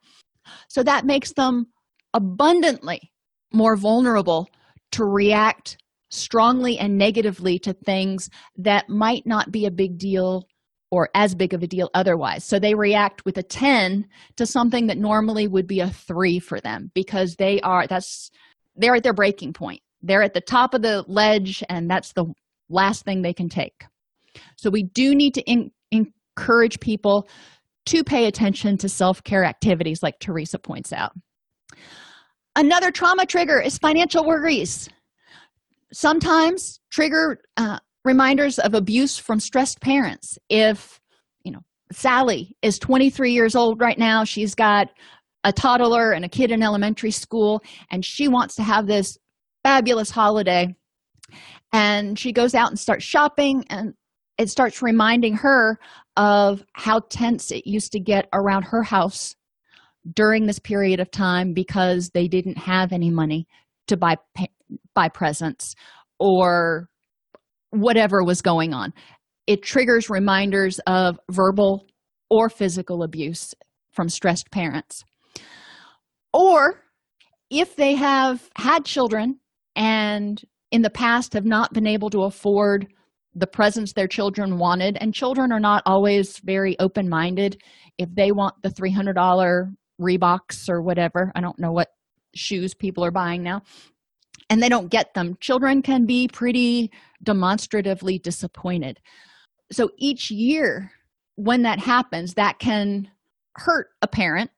[0.68, 1.66] So that makes them
[2.14, 3.10] abundantly
[3.56, 4.48] more vulnerable
[4.92, 5.78] to react
[6.10, 10.44] strongly and negatively to things that might not be a big deal
[10.90, 12.44] or as big of a deal otherwise.
[12.44, 16.60] So they react with a 10 to something that normally would be a 3 for
[16.60, 18.30] them because they are that's
[18.76, 19.80] they're at their breaking point.
[20.02, 22.26] They're at the top of the ledge and that's the
[22.68, 23.84] last thing they can take.
[24.56, 27.26] So we do need to in, encourage people
[27.86, 31.12] to pay attention to self-care activities like Teresa points out.
[32.56, 34.88] Another trauma trigger is financial worries.
[35.92, 40.38] Sometimes trigger uh, reminders of abuse from stressed parents.
[40.48, 40.98] If,
[41.44, 41.60] you know,
[41.92, 44.88] Sally is 23 years old right now, she's got
[45.44, 49.18] a toddler and a kid in elementary school, and she wants to have this
[49.62, 50.74] fabulous holiday.
[51.74, 53.92] And she goes out and starts shopping, and
[54.38, 55.78] it starts reminding her
[56.16, 59.36] of how tense it used to get around her house
[60.14, 63.46] during this period of time because they didn't have any money
[63.88, 64.16] to buy
[64.94, 65.74] buy presents
[66.18, 66.88] or
[67.70, 68.92] whatever was going on.
[69.46, 71.86] It triggers reminders of verbal
[72.30, 73.54] or physical abuse
[73.92, 75.04] from stressed parents.
[76.32, 76.82] Or
[77.50, 79.38] if they have had children
[79.76, 80.42] and
[80.72, 82.88] in the past have not been able to afford
[83.34, 87.60] the presents their children wanted, and children are not always very open minded.
[87.98, 91.88] If they want the $300 Reeboks or whatever, I don't know what
[92.34, 93.62] shoes people are buying now,
[94.50, 96.90] and they don't get them, children can be pretty
[97.22, 99.00] demonstratively disappointed.
[99.72, 100.92] So each year,
[101.36, 103.10] when that happens, that can
[103.56, 104.50] hurt a parent.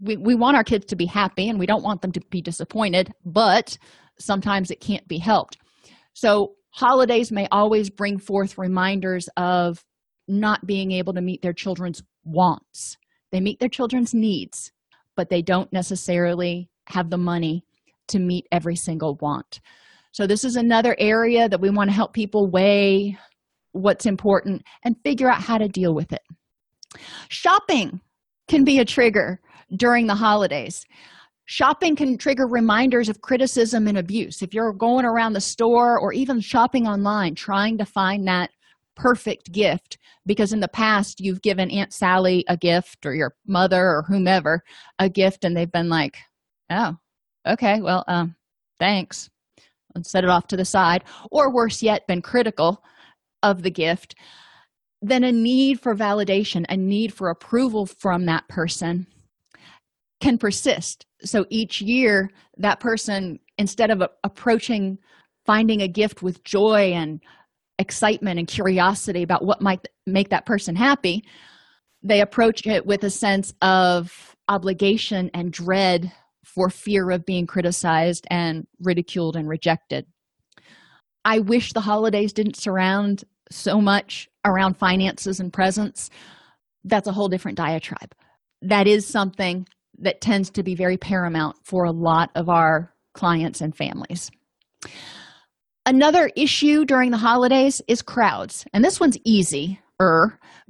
[0.00, 2.42] We, we want our kids to be happy and we don't want them to be
[2.42, 3.78] disappointed but
[4.18, 5.56] sometimes it can't be helped.
[6.12, 9.84] So holidays may always bring forth reminders of
[10.26, 12.96] not being able to meet their children's wants.
[13.32, 14.72] They meet their children's needs
[15.18, 17.64] but they don't necessarily have the money
[18.06, 19.60] to meet every single want.
[20.12, 23.18] So this is another area that we want to help people weigh
[23.72, 26.22] what's important and figure out how to deal with it.
[27.30, 28.00] Shopping
[28.46, 29.40] can be a trigger
[29.76, 30.86] during the holidays.
[31.46, 34.40] Shopping can trigger reminders of criticism and abuse.
[34.40, 38.50] If you're going around the store or even shopping online trying to find that
[38.98, 43.82] perfect gift because in the past you've given aunt sally a gift or your mother
[43.82, 44.62] or whomever
[44.98, 46.18] a gift and they've been like
[46.70, 46.94] oh
[47.46, 48.34] okay well um
[48.78, 49.30] thanks
[49.94, 52.82] and set it off to the side or worse yet been critical
[53.42, 54.14] of the gift.
[55.00, 59.06] Then a need for validation a need for approval from that person
[60.20, 61.06] can persist.
[61.22, 64.98] So each year that person instead of approaching
[65.46, 67.20] finding a gift with joy and
[67.78, 71.22] excitement and curiosity about what might make that person happy
[72.02, 76.12] they approach it with a sense of obligation and dread
[76.44, 80.06] for fear of being criticized and ridiculed and rejected.
[81.24, 86.10] I wish the holidays didn't surround so much around finances and presents.
[86.84, 88.14] That's a whole different diatribe.
[88.62, 89.66] That is something
[89.98, 94.30] that tends to be very paramount for a lot of our clients and families
[95.88, 98.64] another issue during the holidays is crowds.
[98.72, 99.80] And this one's easy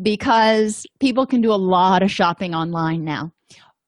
[0.01, 3.33] because people can do a lot of shopping online now.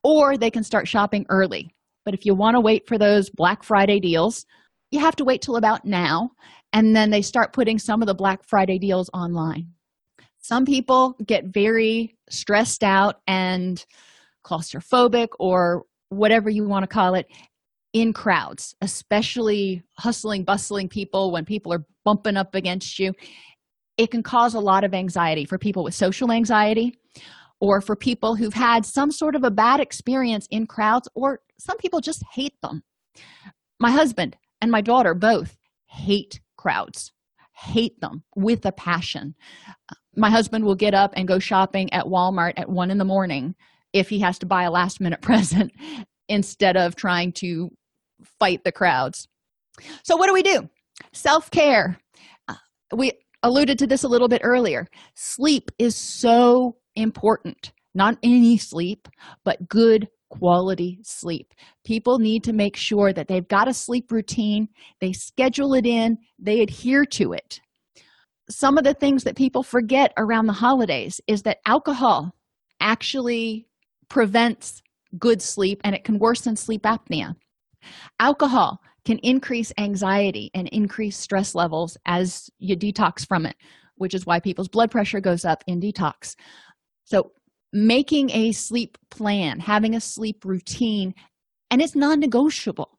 [0.04, 1.74] Or they can start shopping early.
[2.04, 4.44] But if you want to wait for those black friday deals
[4.90, 6.32] you have to wait till about now.
[6.72, 9.68] And then they start putting some of the black friday deals online.
[10.38, 13.84] Some people get very stressed out and
[14.44, 17.26] claustrophobic or whatever you want to call it
[17.92, 23.12] in crowds especially hustling bustling people when people are bumping up against you.
[23.96, 26.94] It can cause a lot of anxiety for people with social anxiety
[27.60, 31.76] or for people who've had some sort of a bad experience in crowds or some
[31.76, 32.82] people just hate them.
[33.78, 37.12] My husband and my daughter both hate crowds
[37.54, 39.34] hate them with a passion.
[40.16, 43.54] My husband will get up and go shopping at walmart at one in the morning
[43.92, 45.72] if he has to buy a last minute present
[46.28, 47.70] instead of trying to
[48.38, 49.28] fight the crowds.
[50.02, 50.68] So what do we do?
[51.12, 51.98] Self-care.
[52.48, 52.54] Uh,
[52.94, 54.86] we alluded to this a little bit earlier.
[55.14, 57.72] Sleep is so important.
[57.94, 59.08] Not any sleep
[59.44, 61.52] but good quality sleep.
[61.84, 64.68] People need to make sure that they've got a sleep routine.
[65.00, 66.18] They schedule it in.
[66.38, 67.60] They adhere to it.
[68.48, 72.34] Some of the things that people forget around the holidays is that alcohol
[72.80, 73.66] actually
[74.08, 74.82] prevents
[75.18, 77.34] good sleep and it can worsen sleep apnea
[78.18, 83.56] alcohol can increase anxiety and increase stress levels as you detox from it
[84.00, 86.34] which is why people's blood pressure goes up in detox.
[87.04, 87.32] So
[87.70, 91.14] making a sleep plan having a sleep routine
[91.70, 92.98] and it's non-negotiable.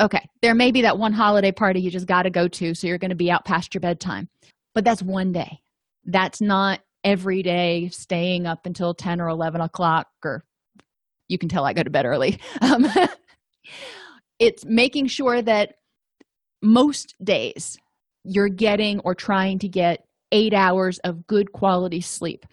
[0.00, 2.86] Okay there may be that one holiday party you just got to go to so
[2.86, 4.28] you're going to be out past your bedtime
[4.74, 5.60] but that's one day.
[6.06, 10.44] That's not every day staying up until 10 or 11 o'clock or
[11.28, 12.40] you can tell i go to bed early.
[12.62, 12.86] Um,
[14.42, 15.74] it's making sure that
[16.62, 17.78] most days
[18.24, 22.44] you're getting or trying to get eight hours of good quality sleep.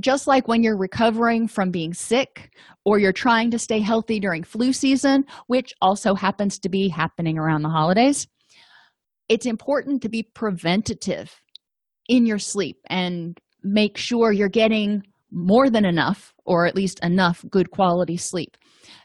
[0.00, 2.50] Just like when you're recovering from being sick
[2.86, 7.38] or you're trying to stay healthy during flu season which also happens to be happening
[7.38, 8.28] around the holidays
[9.28, 11.34] it's important to be preventative
[12.08, 17.44] in your sleep and make sure you're getting more than enough or at least enough
[17.50, 18.56] good quality sleep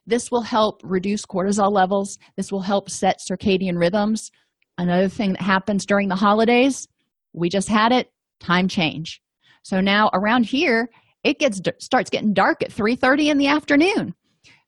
[0.05, 2.17] this will help reduce cortisol levels.
[2.37, 4.31] This will help set circadian rhythms.
[4.77, 6.87] Another thing that happens during the holidays
[7.33, 9.21] we just had it time change.
[9.63, 10.89] So now around here
[11.23, 14.13] it gets starts getting dark at 3 30 in the afternoon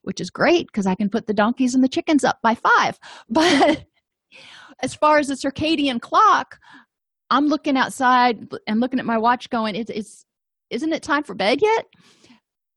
[0.03, 2.99] which is great because i can put the donkeys and the chickens up by five.
[3.30, 3.86] But
[4.82, 6.57] as far as the circadian clock
[7.30, 10.26] i'm looking outside and looking at my watch going it's, it's
[10.70, 11.86] isn't it time for bed yet?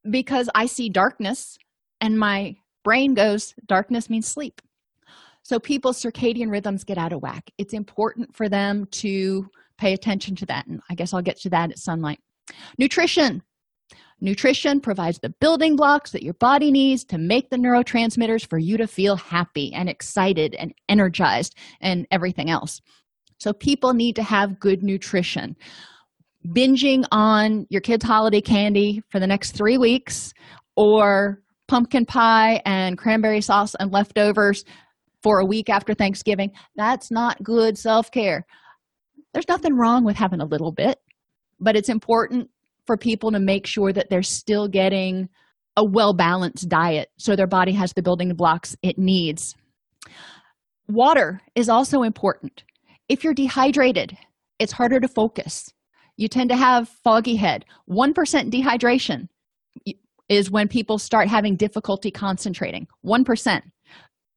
[0.08, 1.58] Because i see darkness
[2.00, 4.60] and my brain goes darkness means sleep.
[5.42, 7.50] So people's circadian rhythms get out of whack.
[7.58, 11.50] It's important for them to pay attention to that and i guess i'll get to
[11.50, 12.20] that at sunlight.
[12.78, 13.42] Nutrition.
[14.20, 18.76] Nutrition provides the building blocks that your body needs to make the neurotransmitters for you
[18.76, 22.80] to feel happy and excited and energized and everything else.
[23.38, 25.56] So people need to have good nutrition.
[26.46, 30.32] Binging on your kids holiday candy for the next three weeks
[30.76, 34.64] or pumpkin pie and cranberry sauce and leftovers
[35.22, 36.52] for a week after Thanksgiving.
[36.76, 38.46] That's not good self care.
[39.32, 40.98] There's nothing wrong with having a little bit,
[41.58, 42.50] but it's important
[42.86, 45.28] for people to make sure that they're still getting
[45.76, 49.56] a well balanced diet so their body has the building blocks it needs.
[50.86, 52.62] Water is also important.
[53.08, 54.16] If you're dehydrated,
[54.58, 55.72] it's harder to focus.
[56.16, 57.64] You tend to have foggy head.
[57.88, 59.28] 1% dehydration
[60.28, 62.86] is when people start having difficulty concentrating.
[63.04, 63.62] 1%.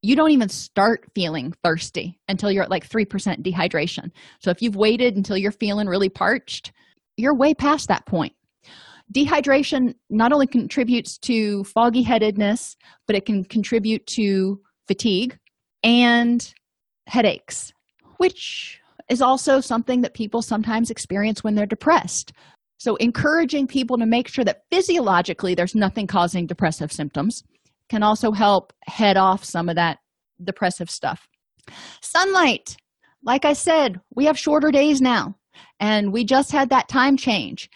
[0.02, 3.06] You don't even start feeling thirsty until you're at like 3%
[3.42, 4.10] dehydration.
[4.40, 6.72] So if you've waited until you're feeling really parched,
[7.16, 8.32] you're way past that point.
[9.12, 12.76] Dehydration not only contributes to foggy headedness,
[13.06, 15.38] but it can contribute to fatigue
[15.82, 16.52] and
[17.06, 17.72] headaches,
[18.18, 22.32] which is also something that people sometimes experience when they're depressed.
[22.78, 27.42] So, encouraging people to make sure that physiologically there's nothing causing depressive symptoms
[27.88, 29.98] can also help head off some of that
[30.42, 31.28] depressive stuff.
[32.00, 32.76] Sunlight.
[33.22, 35.34] Like I said, we have shorter days now,
[35.80, 37.68] and we just had that time change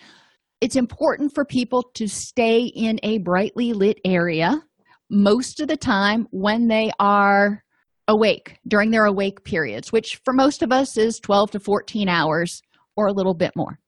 [0.63, 4.63] it's important for people to stay in a brightly lit area
[5.11, 7.65] most of the time when they are
[8.07, 12.63] awake during their awake periods, which for most of us is 12 to 14 hours
[12.97, 13.81] or a little bit more.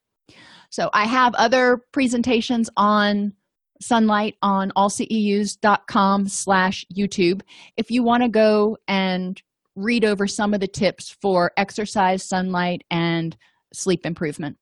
[0.75, 3.33] So I have other presentations on
[3.81, 7.43] sunlight on allceus.com slash YouTube.
[7.77, 9.41] If you want to go and
[9.77, 13.37] read over some of the tips for exercise, sunlight, and
[13.73, 14.57] sleep improvement.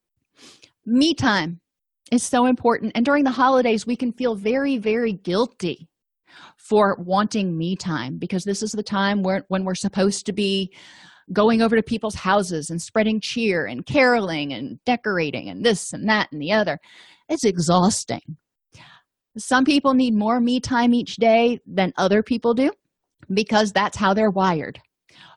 [0.84, 1.60] Me time
[2.10, 2.92] is so important.
[2.94, 5.88] And during the holidays, we can feel very, very guilty
[6.58, 10.74] for wanting me time because this is the time where, when we're supposed to be
[11.32, 16.08] going over to people's houses and spreading cheer and caroling and decorating and this and
[16.08, 16.78] that and the other.
[17.28, 18.36] It's exhausting.
[19.38, 22.70] Some people need more me time each day than other people do
[23.32, 24.80] because that's how they're wired.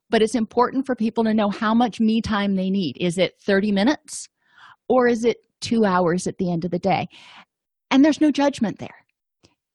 [0.10, 2.98] But it's important for people to know how much me time they need.
[3.00, 4.28] Is it 30 minutes
[4.88, 7.08] or is it two hours at the end of the day.
[7.92, 9.05] And there's no judgment there.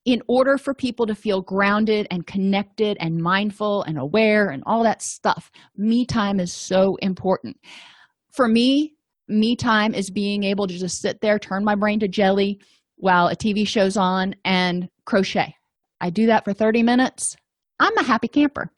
[0.06, 4.82] In order for people to feel grounded and connected and mindful and aware and all
[4.84, 7.56] that stuff, me time is so important.
[8.32, 8.94] For me,
[9.28, 12.60] me time is being able to just sit there, turn my brain to jelly
[12.96, 15.54] while a TV show's on, and crochet.
[16.00, 17.36] I do that for 30 minutes.
[17.78, 18.72] I'm a happy camper.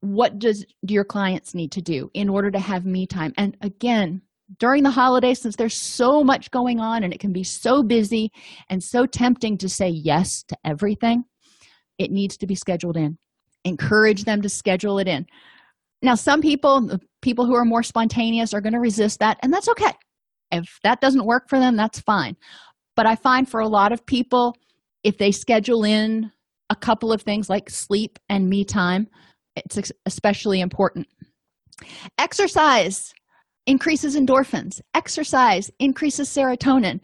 [0.00, 3.32] What does do your clients need to do in order to have me time?
[3.36, 4.22] And again,
[4.58, 8.30] during the holidays since there's so much going on and it can be so busy
[8.68, 11.24] and so tempting to say yes to everything
[11.98, 13.18] it needs to be scheduled in.
[13.64, 15.26] Encourage them to schedule it in.
[16.02, 19.68] Now some people people who are more spontaneous are going to resist that and that's
[19.68, 19.92] okay.
[20.50, 22.36] If that doesn't work for them that's fine.
[22.96, 24.54] But i find for a lot of people
[25.04, 26.30] if they schedule in
[26.70, 29.06] a couple of things like sleep and me time
[29.54, 31.06] it's especially important.
[32.18, 33.12] Exercise
[33.66, 34.80] increases endorphins.
[34.94, 37.00] Exercise increases serotonin.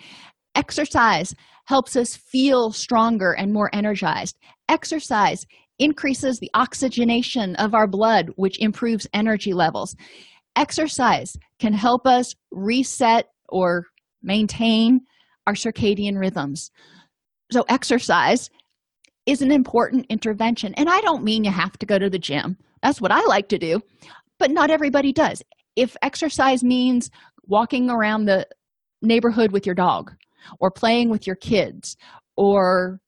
[0.55, 1.35] Exercise
[1.67, 4.37] helps us feel stronger and more energized.
[4.69, 5.45] Exercise
[5.79, 9.95] increases the oxygenation of our blood, which improves energy levels.
[10.57, 13.85] Exercise can help us reset or
[14.23, 15.01] maintain
[15.47, 16.71] our circadian rhythms.
[17.53, 18.51] So, exercise
[19.27, 20.75] is an important intervention.
[20.75, 22.57] And I don't mean you have to go to the gym.
[22.83, 23.81] That's what I like to do,
[24.39, 25.43] but not everybody does
[25.79, 27.11] if exercise means
[27.45, 28.47] walking around the
[29.01, 30.13] neighborhood with your dog
[30.61, 31.97] or playing with your kids
[32.37, 33.01] or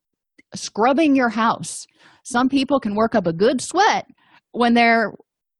[0.55, 1.87] scrubbing your house
[2.23, 4.07] some people can work up a good sweat
[4.53, 5.15] when they're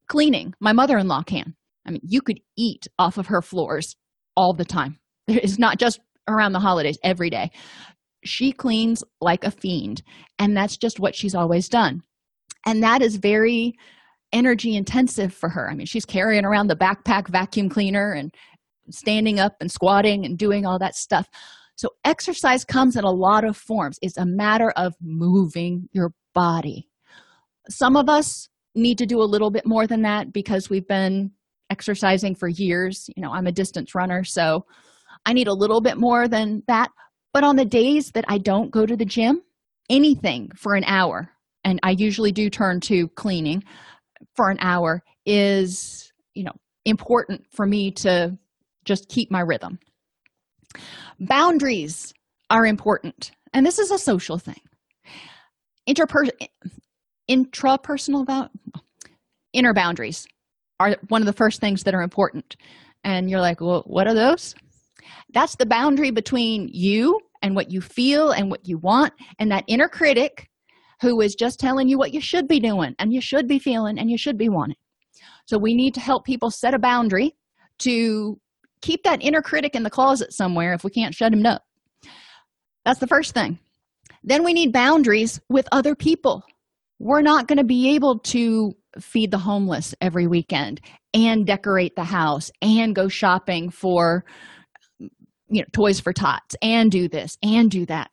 [0.09, 0.55] cleaning.
[0.61, 1.55] My mother-in-law can.
[1.87, 3.97] I mean you could eat off of her floors
[4.37, 4.99] all the time.
[5.29, 7.51] It's not just around the holidays every day.
[8.25, 10.03] She cleans like a fiend
[10.39, 12.03] and that's just what she's always done.
[12.67, 13.75] And that is very
[14.33, 15.71] energy intensive for her.
[15.71, 18.33] I mean, she's carrying around the backpack vacuum cleaner and
[18.91, 21.29] standing up and squatting and doing all that stuff.
[21.77, 23.99] So, exercise comes in a lot of forms.
[24.03, 26.89] It's a matter of moving your body.
[27.69, 31.31] Some of us need to do a little bit more than that because we've been
[31.71, 33.09] exercising for years.
[33.17, 34.67] You know, I'm a distance runner, so
[35.25, 36.91] I need a little bit more than that.
[37.33, 39.43] But on the days that I don't go to the gym,
[39.89, 41.31] anything for an hour,
[41.65, 43.63] and I usually do turn to cleaning,
[44.35, 46.53] for an hour is you know
[46.85, 48.37] important for me to
[48.85, 49.79] just keep my rhythm.
[51.19, 52.15] Boundaries
[52.49, 54.61] are important and this is a social thing.
[55.89, 56.31] Interper-
[57.31, 58.51] intrapersonal about
[59.53, 60.27] inner boundaries
[60.79, 62.57] are one of the first things that are important.
[63.05, 64.55] And you're like well what are those?
[65.33, 69.65] That's the boundary between you and what you feel and what you want and that
[69.67, 70.50] inner critic
[71.01, 73.99] who is just telling you what you should be doing and you should be feeling
[73.99, 74.77] and you should be wanting.
[75.47, 77.37] So we need to help people set a boundary
[77.81, 78.39] to
[78.83, 81.63] keep that inner critic in the closet somewhere if we can't shut him up.
[82.85, 83.59] That's the first thing.
[84.23, 86.45] Then we need boundaries with other people.
[86.99, 90.81] We're not going to be able to feed the homeless every weekend
[91.15, 94.25] and decorate the house and go shopping for
[94.99, 95.11] you
[95.61, 98.11] know toys for tots and do this and do that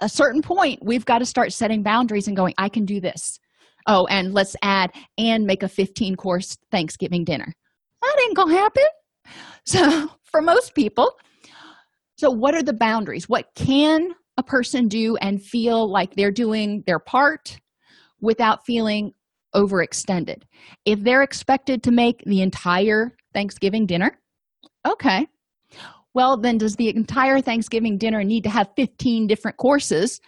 [0.00, 3.38] a certain point we've got to start setting boundaries and going i can do this.
[3.86, 7.52] Oh and let's add and make a 15 course thanksgiving dinner.
[8.02, 8.84] That ain't gonna happen.
[9.64, 11.12] So for most people
[12.18, 13.28] so what are the boundaries?
[13.28, 17.58] What can a person do and feel like they're doing their part
[18.20, 19.12] without feeling
[19.54, 20.42] overextended?
[20.86, 24.18] If they're expected to make the entire thanksgiving dinner
[24.86, 25.26] okay
[26.16, 30.18] well then does the entire thanksgiving dinner need to have 15 different courses?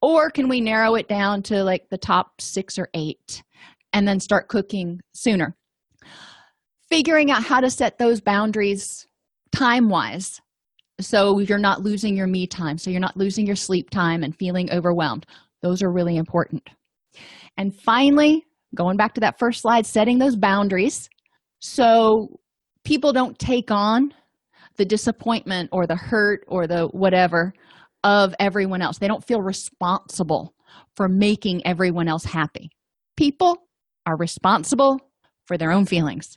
[0.00, 3.42] Or can we narrow it down to like the top six or eight
[3.92, 5.54] and then start cooking sooner?
[6.88, 9.06] Figuring out how to set those boundaries
[9.54, 10.40] time wise
[10.98, 14.34] so you're not losing your me time so you're not losing your sleep time and
[14.38, 15.26] feeling overwhelmed.
[15.60, 16.66] Those are really important.
[17.58, 21.10] And finally going back to that first slide setting those boundaries
[21.60, 22.40] so
[22.82, 24.14] people don't take on
[24.76, 27.52] the disappointment or the hurt or the whatever
[28.02, 28.98] of everyone else.
[28.98, 30.54] They don't feel responsible
[30.96, 32.70] for making everyone else happy.
[33.16, 33.56] People
[34.06, 35.00] are responsible
[35.46, 36.36] for their own feelings.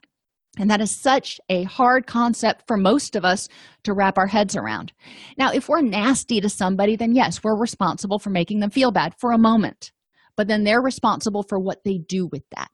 [0.59, 3.47] And that is such a hard concept for most of us
[3.83, 4.91] to wrap our heads around.
[5.37, 9.13] Now, if we're nasty to somebody, then yes, we're responsible for making them feel bad
[9.19, 9.91] for a moment,
[10.35, 12.69] but then they're responsible for what they do with that.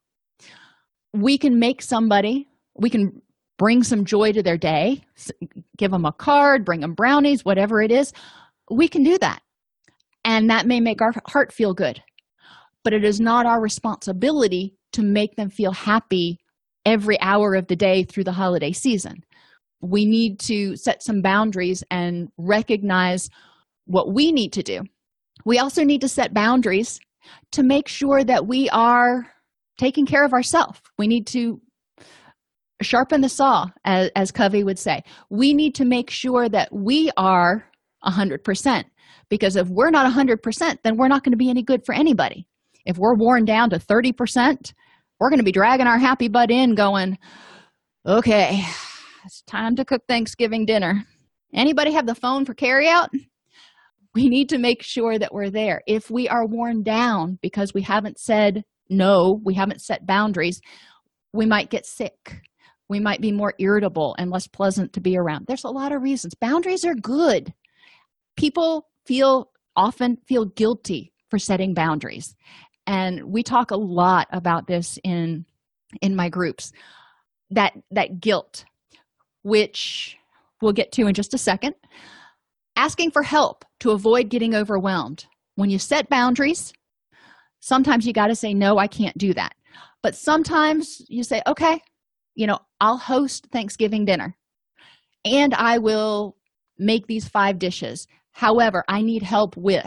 [1.14, 3.22] We can make somebody, we can
[3.58, 5.04] bring some joy to their day,
[5.78, 8.14] give them a card, bring them brownies, whatever it is,
[8.70, 9.42] we can do that.
[10.26, 12.02] And that may make our heart feel good.
[12.84, 16.40] But it is not our responsibility to make them feel happy
[16.86, 19.24] every hour of the day through the holiday season.
[19.82, 23.30] We need to set some boundaries and recognize
[23.86, 24.82] what we need to do.
[25.46, 27.00] We also need to set boundaries
[27.52, 29.26] to make sure that we are
[29.78, 30.82] taking care of ourselves.
[30.98, 31.62] We need to
[32.84, 35.04] sharpen the saw as, as covey would say.
[35.30, 37.66] We need to make sure that we are
[38.06, 38.84] 100%
[39.30, 42.48] because if we're not 100% then we're not going to be any good for anybody.
[42.86, 44.74] If we're worn down to 30%
[45.20, 47.18] we're going to be dragging our happy butt in going
[48.06, 48.66] okay
[49.26, 51.04] it's time to cook thanksgiving dinner.
[51.54, 53.08] Anybody have the phone for carryout?
[54.16, 55.82] We need to make sure that we're there.
[55.88, 60.60] If we are worn down because we haven't said no we haven't set boundaries
[61.34, 62.42] we might get sick
[62.90, 65.46] we might be more irritable and less pleasant to be around.
[65.48, 66.36] There's a lot of reasons.
[66.36, 67.54] Boundaries are good.
[68.38, 72.36] People feel often feel guilty for setting boundaries.
[72.86, 75.46] And we talk a lot about this in
[76.02, 76.72] in my groups.
[77.52, 78.66] That that guilt
[79.44, 80.18] which
[80.62, 81.76] we'll get to in just a second.
[82.76, 85.26] Asking for help to avoid getting overwhelmed.
[85.56, 86.74] When you set boundaries
[87.64, 89.56] sometimes you got to say no i can't do that.
[90.02, 91.82] But sometimes you say okay
[92.36, 94.36] you know i'll host thanksgiving dinner
[95.26, 96.36] and i will
[96.80, 98.08] make these five dishes.
[98.32, 99.86] However i need help with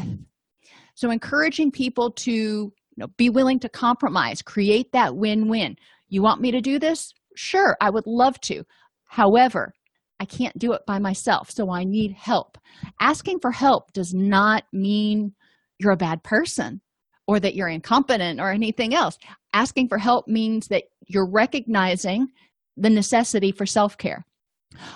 [0.95, 5.77] so encouraging people to you know be willing to compromise create that win-win.
[6.09, 7.13] You want me to do this?
[7.35, 8.65] Sure i would love to.
[9.07, 9.73] However
[10.21, 12.57] i can't do it by myself so i need help.
[13.01, 15.35] Asking for help does not mean
[15.79, 16.81] you're a bad person
[17.27, 19.19] or that you're incompetent or anything else.
[19.53, 22.29] Asking for help means that you're recognizing
[22.77, 24.25] the necessity for self-care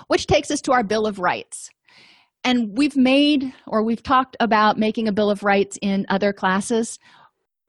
[0.07, 1.69] which takes us to our bill of rights.
[2.43, 6.99] And we've made or we've talked about making a bill of rights in other classes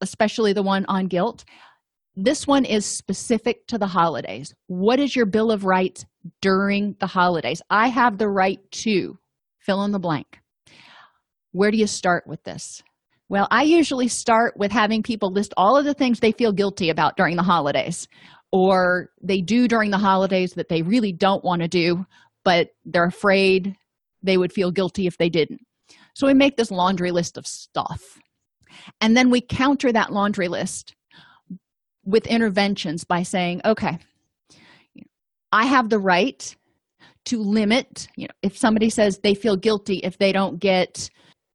[0.03, 1.45] especially the one on guilt.
[2.17, 4.53] This one is specific to the holidays.
[4.67, 6.05] What is your bill of rights
[6.41, 7.63] during the holidays?
[7.71, 9.17] I have the right to
[9.61, 10.41] fill in the blank.
[11.53, 12.83] Where do you start with this
[13.33, 16.89] well i usually start with having people list all of the things they feel guilty
[16.89, 18.07] about during the holidays
[18.53, 22.07] or they do during the holidays that they really don't want to do
[22.45, 23.74] but they're afraid
[24.22, 25.61] they would feel guilty if they didn't.
[26.14, 28.18] So we make this laundry list of stuff.
[29.01, 30.95] And then we counter that laundry list
[32.05, 33.97] with interventions by saying okay
[35.53, 36.57] i have the right
[37.24, 41.09] to limit you know if somebody says they feel guilty if they don't get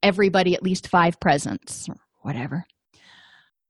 [0.04, 2.66] everybody at least five presents or whatever.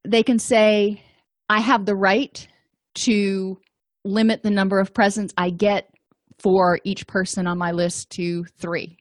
[0.08, 1.04] They can say
[1.50, 2.48] i have the right
[2.96, 3.58] to
[4.04, 5.90] limit the number of presents i get
[6.40, 8.98] for each person on my list to three.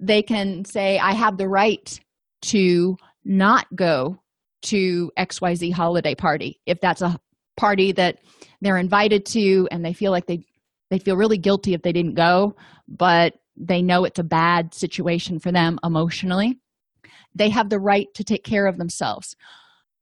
[0.00, 1.98] They can say i have the right
[2.42, 4.18] to not go
[4.62, 6.60] to xyz holiday party.
[6.66, 7.18] If that's a
[7.56, 8.18] party that
[8.60, 10.44] they're invited to and they feel like they
[10.90, 12.54] they feel really guilty if they didn't go
[12.88, 16.58] but they know it's a bad situation for them emotionally.
[17.34, 19.36] They have the right to take care of themselves.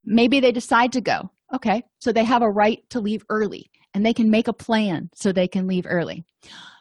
[0.05, 1.31] Maybe they decide to go.
[1.55, 5.11] Okay so they have a right to leave early and they can make a plan
[5.15, 6.25] so they can leave early.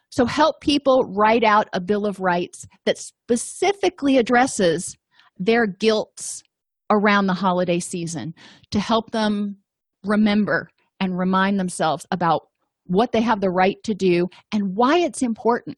[0.09, 4.95] So help people write out a bill of rights that specifically addresses
[5.37, 6.41] their guilt
[6.89, 8.33] around the holiday season
[8.71, 9.57] to help them
[10.03, 12.47] remember and remind themselves about
[12.85, 15.77] what they have the right to do and why it's important.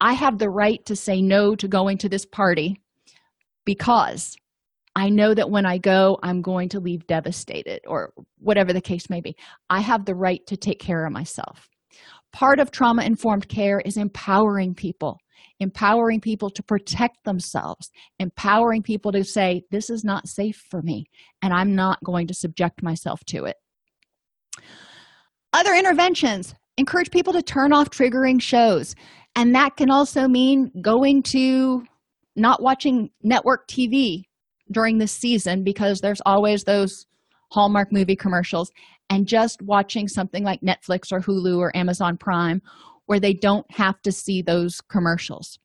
[0.00, 2.80] I have the right to say no to going to this party
[3.64, 4.36] because
[4.94, 9.10] I know that when I go, I'm going to leave devastated or whatever the case
[9.10, 9.36] may be.
[9.68, 11.68] I have the right to take care of myself.
[12.32, 15.18] Part of trauma informed care is empowering people,
[15.60, 21.06] empowering people to protect themselves, empowering people to say, This is not safe for me,
[21.42, 23.56] and I'm not going to subject myself to it.
[25.52, 28.94] Other interventions encourage people to turn off triggering shows,
[29.36, 31.84] and that can also mean going to
[32.34, 34.24] not watching network TV
[34.72, 37.06] during this season because there's always those
[37.52, 38.72] Hallmark movie commercials
[39.08, 42.60] and just watching something like Netflix or Hulu or Amazon Prime
[43.04, 45.58] where they don't have to see those commercials.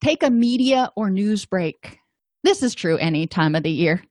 [0.00, 1.98] Take a media or news break.
[2.44, 4.02] This is true any time of the year.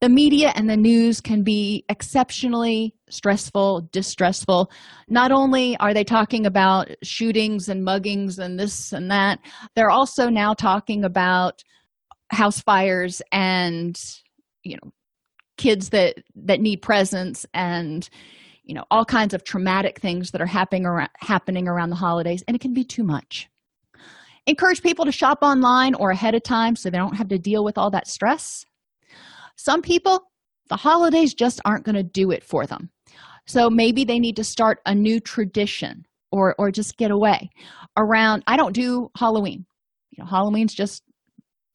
[0.00, 4.70] The media and the news can be exceptionally stressful, distressful.
[5.08, 9.40] Not only are they talking about shootings and muggings and this and that,
[9.76, 11.62] they're also now talking about
[12.30, 14.00] house fires and
[14.62, 14.92] you know
[15.56, 18.08] kids that that need presents and
[18.64, 22.44] you know all kinds of traumatic things that are happening around happening around the holidays
[22.46, 23.48] and it can be too much
[24.46, 27.64] encourage people to shop online or ahead of time so they don't have to deal
[27.64, 28.64] with all that stress
[29.60, 30.22] some people
[30.68, 32.90] the holidays just aren't going to do it for them.
[33.46, 37.50] So maybe they need to start a new tradition or or just get away.
[37.96, 39.66] Around i don't do halloween.
[40.12, 41.02] You know halloween's just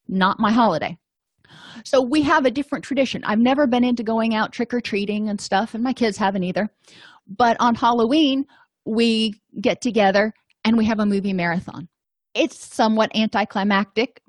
[0.08, 0.96] not my holiday.
[1.84, 3.22] So we have a different tradition.
[3.24, 6.68] I've never been into going out trick-or-treating and stuff and my kids haven't either.
[7.28, 8.46] But on halloween
[8.84, 10.32] we get together
[10.64, 11.88] and we have a movie marathon.
[12.34, 14.20] It's somewhat anticlimactic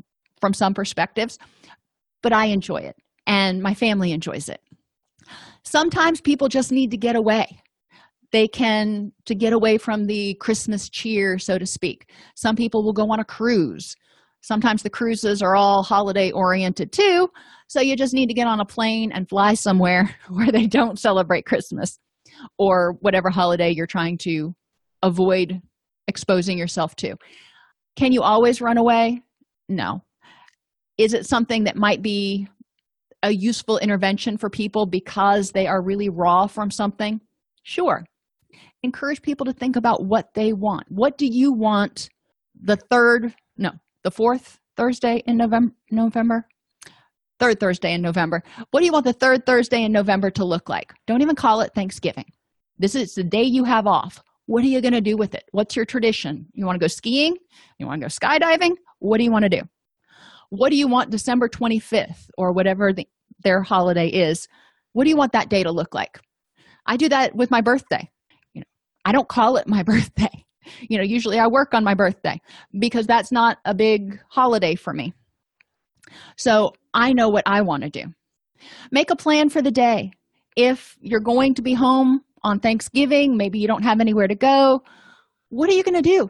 [0.42, 1.40] from some perspectives
[2.22, 2.96] but i enjoy it
[3.28, 4.62] and my family enjoys it.
[5.64, 7.62] Sometimes people just need to get away.
[8.32, 12.12] They can to get away from the christmas cheer so to speak.
[12.36, 13.96] Some people will go on a cruise.
[14.42, 17.30] Sometimes the cruises are all holiday oriented too
[17.68, 21.00] so you just need to get on a plane and fly somewhere where they don't
[21.00, 22.00] celebrate christmas
[22.58, 24.56] or whatever holiday you're trying to
[25.04, 25.62] avoid
[26.08, 27.16] exposing yourself to.
[27.96, 29.22] Can you always run away?
[29.68, 30.04] No.
[30.98, 32.48] Is it something that might be
[33.24, 37.20] a useful intervention for people because they are really raw from something?
[37.64, 38.06] Sure.
[38.84, 40.86] Encourage people to think about what they want.
[40.90, 42.10] What do you want
[42.60, 43.72] the third no
[44.04, 46.48] the fourth thursday in november november?
[47.40, 48.44] Third thursday in november.
[48.72, 50.94] What do you want the third thursday in november to look like?
[51.08, 52.32] Don't even call it thanksgiving.
[52.80, 54.22] This is the day you have off.
[54.46, 55.44] What are you going to do with it?
[55.52, 56.46] What's your tradition?
[56.54, 57.36] You want to go skiing?
[57.80, 58.76] You want to go skydiving?
[59.00, 59.62] What do you want to do
[60.50, 63.08] what do you want december 25th or whatever the,
[63.44, 64.48] their holiday is?
[64.94, 66.20] What do you want that day to look like?
[66.86, 68.10] I do that with my birthday.
[68.54, 68.68] You know
[69.06, 70.46] i don't call it my birthday.
[70.82, 72.40] You know usually i work on my birthday
[72.80, 75.14] because that's not a big holiday for me.
[76.38, 78.06] So i know what i want to do.
[78.92, 80.12] Make a plan for the day.
[80.56, 84.82] If you're going to be home on thanksgiving maybe you don't have anywhere to go
[85.50, 86.30] what are you going to do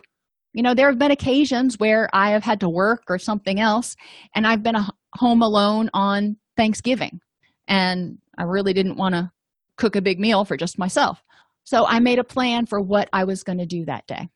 [0.57, 3.95] you know there have been occasions where i have had to work or something else
[4.35, 7.19] and i've been a, home alone on thanksgiving
[7.67, 9.31] and i really didn't want to
[9.77, 11.21] cook a big meal for just myself
[11.67, 14.29] so I made a plan for what I was going to do that day.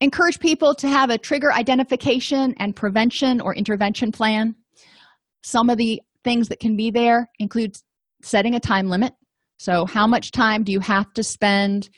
[0.00, 4.54] Encourage people to have a trigger identification and prevention or intervention plan.
[5.42, 7.76] Some of the things that can be there include
[8.22, 9.12] setting a time limit.
[9.58, 11.90] So, how much time do you have to spend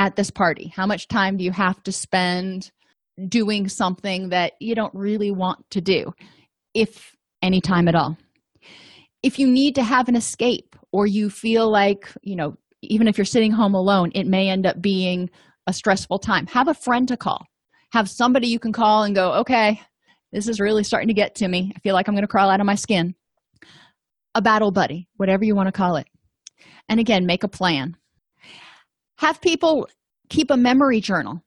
[0.00, 0.72] at this party?
[0.74, 2.70] How much time do you have to spend
[3.28, 6.14] doing something that you don't really want to do,
[6.74, 8.16] if any time at all?
[9.22, 13.18] If you need to have an escape or you feel like, you know, even if
[13.18, 15.28] you're sitting home alone it may end up being
[15.66, 17.46] a stressful time have a friend to call.
[17.92, 19.80] Have somebody you can call and go okay
[20.32, 21.72] this is really starting to get to me.
[21.76, 23.14] I feel like i'm going to crawl out of my skin.
[24.34, 26.06] A battle buddy whatever you want to call it.
[26.88, 27.96] And again make a plan
[29.20, 29.86] have people
[30.30, 31.42] keep a memory journal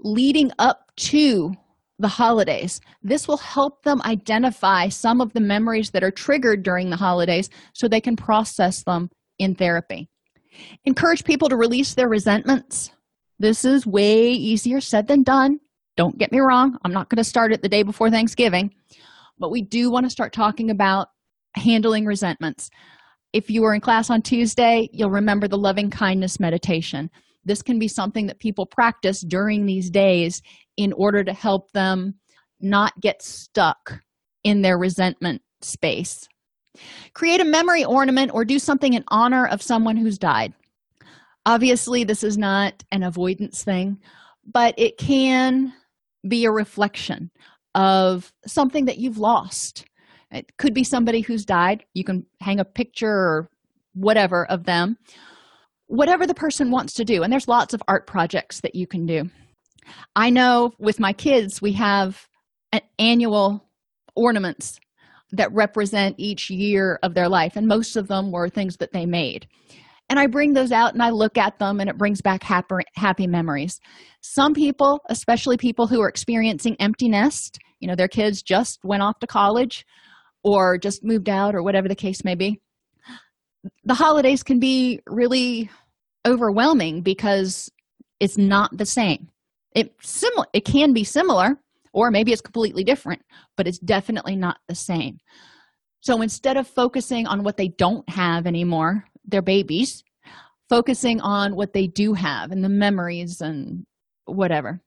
[0.00, 1.52] leading up to
[1.98, 2.80] the holidays.
[3.02, 7.50] This will help them identify some of the memories that are triggered during the holidays
[7.74, 10.08] so they can process them in therapy.
[10.86, 12.90] Encourage people to release their resentments.
[13.38, 15.60] This is way easier said than done.
[15.98, 18.72] Don't get me wrong, I'm not going to start it the day before Thanksgiving,
[19.38, 21.08] but we do want to start talking about
[21.54, 22.70] handling resentments.
[23.32, 27.10] If you were in class on Tuesday, you'll remember the loving kindness meditation.
[27.44, 30.42] This can be something that people practice during these days
[30.76, 32.14] in order to help them
[32.60, 34.00] not get stuck
[34.44, 36.28] in their resentment space.
[37.12, 40.54] Create a memory ornament or do something in honor of someone who's died.
[41.44, 43.98] Obviously, this is not an avoidance thing,
[44.46, 45.72] but it can
[46.26, 47.30] be a reflection
[47.74, 49.84] of something that you've lost.
[50.30, 51.84] It could be somebody who's died.
[51.94, 53.50] You can hang a picture or
[53.94, 54.96] whatever of them.
[55.86, 57.22] Whatever the person wants to do.
[57.22, 59.30] And there's lots of art projects that you can do.
[60.14, 62.26] I know with my kids, we have
[62.72, 63.66] an annual
[64.14, 64.78] ornaments
[65.32, 69.06] that represent each year of their life, and most of them were things that they
[69.06, 69.46] made.
[70.10, 72.76] And I bring those out and I look at them, and it brings back happy,
[72.94, 73.78] happy memories.
[74.22, 79.02] Some people, especially people who are experiencing empty nest, you know, their kids just went
[79.02, 79.84] off to college
[80.54, 82.60] or just moved out or whatever the case may be,
[83.84, 85.70] the holidays can be really
[86.26, 87.70] overwhelming because
[88.20, 89.28] it's not the same.
[89.74, 91.58] It similar it can be similar
[91.92, 93.22] or maybe it's completely different,
[93.56, 95.18] but it's definitely not the same.
[96.00, 100.04] So instead of focusing on what they don't have anymore, their babies,
[100.68, 103.84] focusing on what they do have and the memories and
[104.26, 104.80] whatever.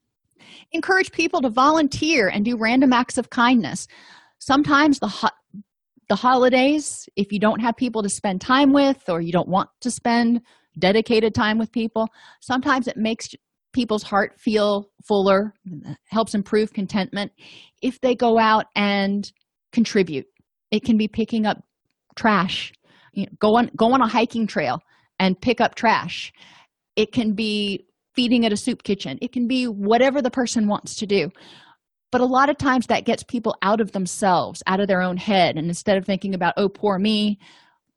[0.71, 3.87] Encourage people to volunteer and do random acts of kindness.
[4.39, 5.29] Sometimes the ho-
[6.11, 9.69] the holidays, if you don't have people to spend time with or you don't want
[9.79, 10.41] to spend
[10.77, 12.05] dedicated time with people,
[12.41, 13.29] sometimes it makes
[13.71, 15.53] people's heart feel fuller,
[16.09, 17.31] helps improve contentment
[17.81, 19.31] if they go out and
[19.71, 20.25] contribute.
[20.69, 21.63] It can be picking up
[22.17, 22.73] trash.
[23.13, 24.81] You know, go on go on a hiking trail
[25.17, 26.33] and pick up trash.
[26.97, 27.85] It can be
[28.17, 29.17] feeding at a soup kitchen.
[29.21, 31.29] It can be whatever the person wants to do.
[32.11, 35.17] But a lot of times that gets people out of themselves, out of their own
[35.17, 35.57] head.
[35.57, 37.39] And instead of thinking about, oh, poor me,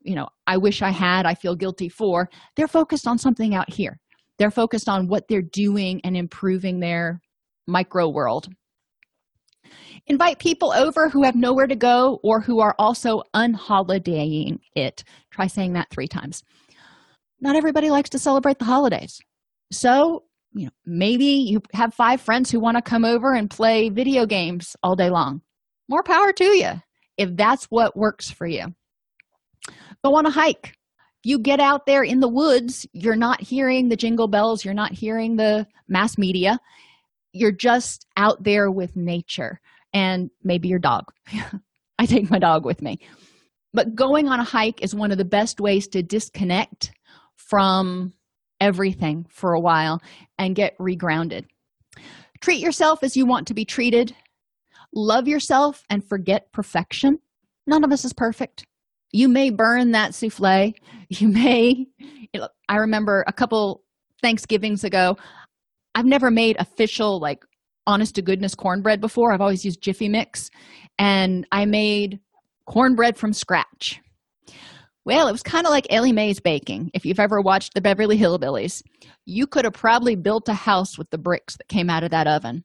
[0.01, 3.69] you know, I wish I had, I feel guilty for, they're focused on something out
[3.73, 3.99] here.
[4.37, 7.19] They're focused on what they're doing and improving their
[7.67, 8.47] micro world.
[10.07, 15.03] Invite people over who have nowhere to go or who are also unholidaying it.
[15.31, 16.43] Try saying that three times.
[17.41, 19.19] Not everybody likes to celebrate the holidays.
[19.71, 20.23] So
[20.55, 24.25] you know maybe you have five friends who want to come over and play video
[24.25, 25.41] games all day long.
[25.87, 26.71] More power to you
[27.17, 28.73] if that's what works for you
[30.03, 30.75] go on a hike.
[31.23, 34.91] You get out there in the woods you're not hearing the jingle bells you're not
[34.91, 36.59] hearing the mass media.
[37.33, 39.59] You're just out there with nature
[39.93, 41.05] and maybe your dog.
[41.99, 42.99] I take my dog with me.
[43.73, 46.91] But going on a hike is one of the best ways to disconnect
[47.35, 48.13] from
[48.59, 50.01] everything for a while
[50.37, 51.45] and get regrounded.
[52.41, 54.15] Treat yourself as you want to be treated.
[54.93, 57.19] Love yourself and forget perfection.
[57.67, 58.65] None of us is perfect.
[59.11, 60.73] You may burn that souffle.
[61.09, 61.85] You may
[62.67, 63.83] i remember a couple
[64.21, 65.15] thanksgivings ago
[65.93, 67.45] i've never made official like
[67.87, 69.31] honest to goodness cornbread before.
[69.31, 70.49] I've always used jiffy mix.
[70.97, 72.19] And i made
[72.65, 73.99] cornbread from scratch
[75.05, 78.17] well it was kind of like Elly May's baking if you've ever watched the beverly
[78.17, 78.83] hillbillies
[79.25, 82.27] you could have probably built a house with the bricks that came out of that
[82.27, 82.63] oven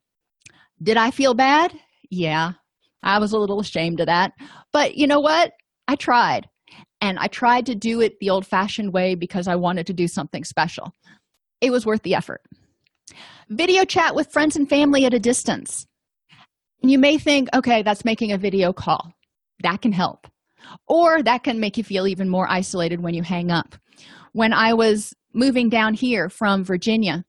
[0.82, 1.72] did i feel bad
[2.10, 2.52] yeah
[3.02, 4.32] i was a little ashamed of that
[4.72, 5.52] but you know what
[5.90, 6.48] I tried.
[7.00, 10.06] And I tried to do it the old fashioned way because I wanted to do
[10.06, 10.94] something special.
[11.60, 12.42] It was worth the effort.
[13.48, 15.88] Video chat with friends and family at a distance.
[16.80, 19.12] You may think, okay, that's making a video call.
[19.64, 20.28] That can help.
[20.88, 23.76] Or that can make you feel even more isolated when you hang up.
[24.32, 27.24] When I was moving down here from Virginia,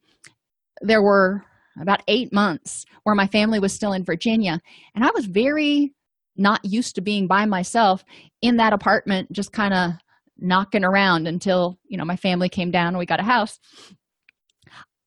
[0.81, 1.43] there were
[1.79, 4.59] about eight months where my family was still in Virginia.
[4.95, 5.93] And I was very
[6.37, 8.03] not used to being by myself
[8.41, 9.91] in that apartment just kind of
[10.37, 13.59] knocking around until you know my family came down and we got a house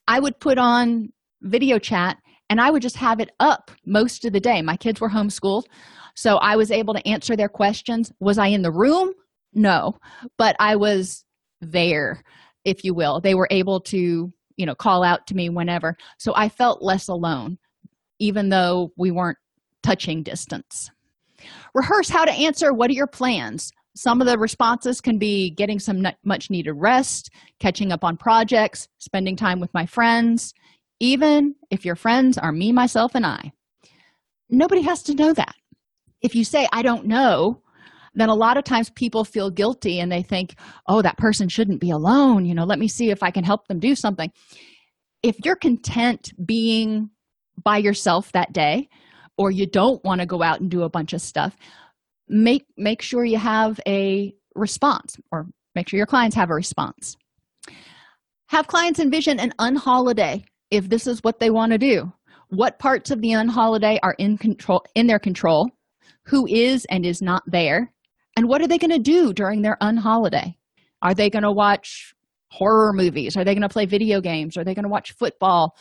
[0.07, 1.09] i would put on
[1.43, 2.19] video chat
[2.49, 5.65] and i would just have it up most of the day my kids were homeschooled
[6.15, 8.13] so i was able to answer their questions.
[8.21, 9.13] Was i in the room?
[9.53, 9.99] No.
[10.39, 11.25] But i was
[11.61, 12.23] there
[12.65, 13.21] if you will.
[13.21, 15.97] They were able to you know call out to me whenever.
[16.19, 17.59] So i felt less alone
[18.21, 19.39] even though we weren't
[19.83, 20.91] touching distance.
[21.75, 23.71] Rehearse how to answer what are your plans?
[23.97, 28.89] Some of the responses can be getting some much needed rest catching up on projects
[28.99, 30.53] spending time with my friends
[31.01, 33.53] even if your friends are me myself and i.
[34.49, 35.55] Nobody has to know that.
[36.25, 37.61] If you say, I don't know,
[38.15, 40.55] then a lot of times people feel guilty and they think,
[40.89, 42.47] oh, that person shouldn't be alone.
[42.47, 44.33] You know, let me see if I can help them do something.
[45.23, 47.11] If you're content being
[47.63, 48.89] by yourself that day,
[49.37, 51.57] or you don't want to go out and do a bunch of stuff,
[52.29, 57.17] make make sure you have a response or make sure your clients have a response.
[58.47, 62.13] Have clients envision an unholiday if this is what they want to do.
[62.49, 65.71] What parts of the unholiday are in control in their control?
[66.27, 67.93] Who is and is not there?
[68.37, 70.57] And what are they going to do during their unholiday?
[71.03, 72.15] Are they going to watch
[72.49, 73.37] horror movies?
[73.37, 74.57] Are they going to play video games?
[74.57, 75.77] Are they going to watch football?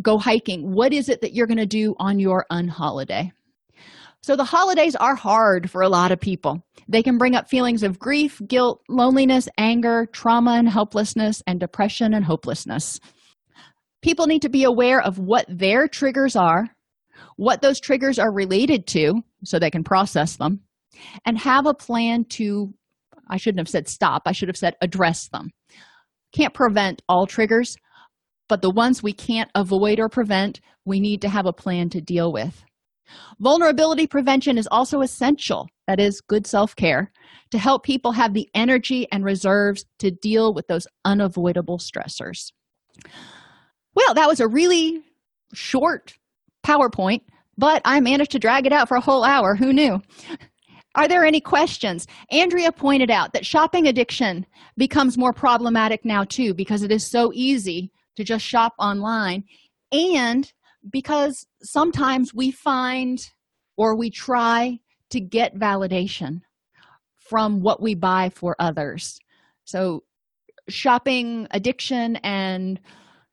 [0.00, 0.72] Go hiking?
[0.72, 3.32] What is it that you're going to do on your unholiday?
[4.22, 6.64] So, the holidays are hard for a lot of people.
[6.86, 12.14] They can bring up feelings of grief, guilt, loneliness, anger, trauma and helplessness, and depression
[12.14, 13.00] and hopelessness.
[14.00, 16.68] People need to be aware of what their triggers are,
[17.36, 20.60] what those triggers are related to, so they can process them,
[21.24, 22.72] and have a plan to,
[23.28, 25.50] I shouldn't have said stop, I should have said address them.
[26.32, 27.76] Can't prevent all triggers,
[28.48, 32.00] but the ones we can't avoid or prevent, we need to have a plan to
[32.00, 32.64] deal with.
[33.40, 37.10] Vulnerability prevention is also essential, that is, good self care,
[37.50, 42.52] to help people have the energy and reserves to deal with those unavoidable stressors.
[43.94, 45.02] Well, that was a really
[45.52, 46.14] short
[46.62, 47.22] PowerPoint,
[47.58, 49.54] but I managed to drag it out for a whole hour.
[49.54, 50.00] Who knew?
[50.94, 52.06] Are there any questions?
[52.30, 54.46] Andrea pointed out that shopping addiction
[54.76, 59.44] becomes more problematic now, too, because it is so easy to just shop online
[59.90, 60.52] and
[60.90, 63.30] because sometimes we find
[63.76, 64.78] or we try
[65.10, 66.40] to get validation
[67.16, 69.18] from what we buy for others.
[69.64, 70.02] So,
[70.68, 72.80] shopping addiction and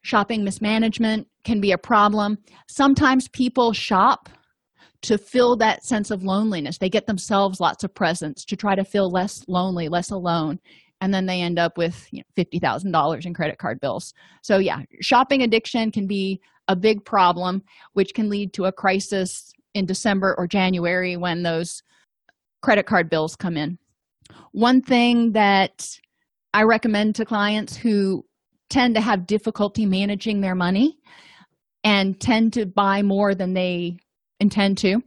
[0.01, 2.37] shopping mismanagement can be a problem.
[2.67, 4.29] Sometimes people shop
[5.01, 6.77] to fill that sense of loneliness.
[6.77, 10.59] They get themselves lots of presents to try to feel less lonely, less alone,
[11.01, 14.13] and then they end up with you know, $50,000 in credit card bills.
[14.43, 17.63] So, yeah, shopping addiction can be a big problem,
[17.93, 21.81] which can lead to a crisis in December or January when those
[22.61, 23.77] credit card bills come in.
[24.51, 25.87] One thing that
[26.53, 28.25] I recommend to clients who
[28.69, 30.99] tend to have difficulty managing their money
[31.83, 33.97] and tend to buy more than they
[34.39, 35.01] intend to,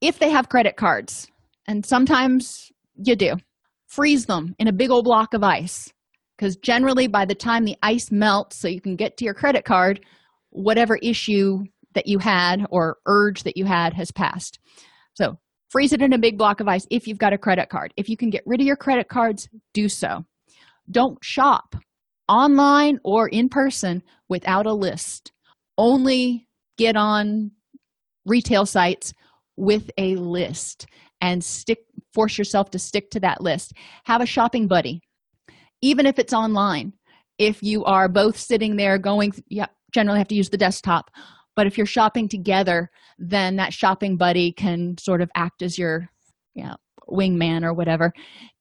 [0.00, 1.28] if they have credit cards,
[1.66, 3.34] and sometimes you do,
[3.86, 5.92] freeze them in a big old block of ice.
[6.36, 9.64] Because generally, by the time the ice melts, so you can get to your credit
[9.64, 10.04] card,
[10.50, 11.58] whatever issue
[11.94, 14.58] that you had or urge that you had has passed.
[15.14, 15.38] So
[15.70, 17.92] freeze it in a big block of ice if you've got a credit card.
[17.96, 20.24] If you can get rid of your credit cards, do so.
[20.90, 21.76] Don't shop
[22.28, 25.32] online or in person without a list.
[25.78, 26.48] Only
[26.78, 27.52] get on
[28.26, 29.12] retail sites
[29.56, 30.86] with a list
[31.20, 31.78] and stick
[32.14, 33.72] force yourself to stick to that list.
[34.04, 35.00] Have a shopping buddy.
[35.80, 36.92] Even if it's online.
[37.38, 41.10] If you are both sitting there going, yeah, generally have to use the desktop
[41.54, 46.08] but if you're shopping together then that shopping buddy can sort of act as your
[46.54, 46.76] you know,
[47.08, 48.12] wingman or whatever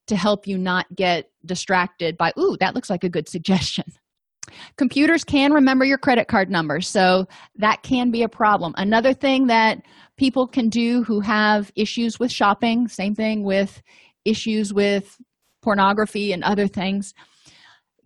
[0.07, 3.85] to help you not get distracted by ooh that looks like a good suggestion
[4.77, 7.25] computers can remember your credit card number so
[7.55, 9.77] that can be a problem another thing that
[10.17, 13.81] people can do who have issues with shopping same thing with
[14.25, 15.17] issues with
[15.61, 17.13] pornography and other things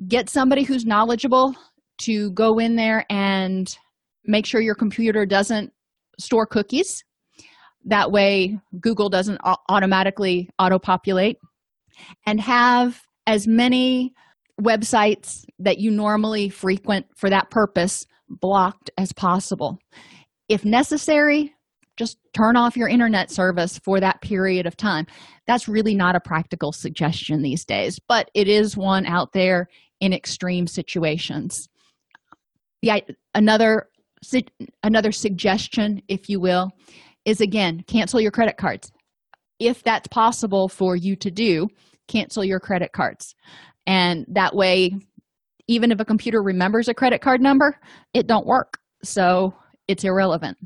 [0.08, 1.56] get somebody who's knowledgeable
[1.98, 3.78] to go in there and
[4.26, 5.72] make sure your computer doesn't
[6.20, 7.04] store cookies.
[7.86, 11.38] That way, Google doesn't automatically auto populate.
[12.26, 14.14] And have as many
[14.62, 19.78] websites that you normally frequent for that purpose blocked as possible.
[20.49, 21.53] If necessary,
[21.97, 25.08] just turn off your internet service for that period of time.
[25.47, 29.68] That's really not a practical suggestion these days, but it is one out there
[30.01, 31.70] in extreme situations
[32.86, 33.03] the
[33.34, 33.89] another
[34.84, 36.72] another suggestion if you will
[37.26, 38.91] is again cancel your credit cards
[39.60, 41.68] if that's possible for you to do
[42.08, 43.36] cancel your credit cards
[43.88, 44.92] and that way
[45.68, 47.80] even if a computer remembers a credit card number
[48.14, 48.78] it don't work.
[49.04, 49.54] So
[49.88, 50.58] it's irrelevant.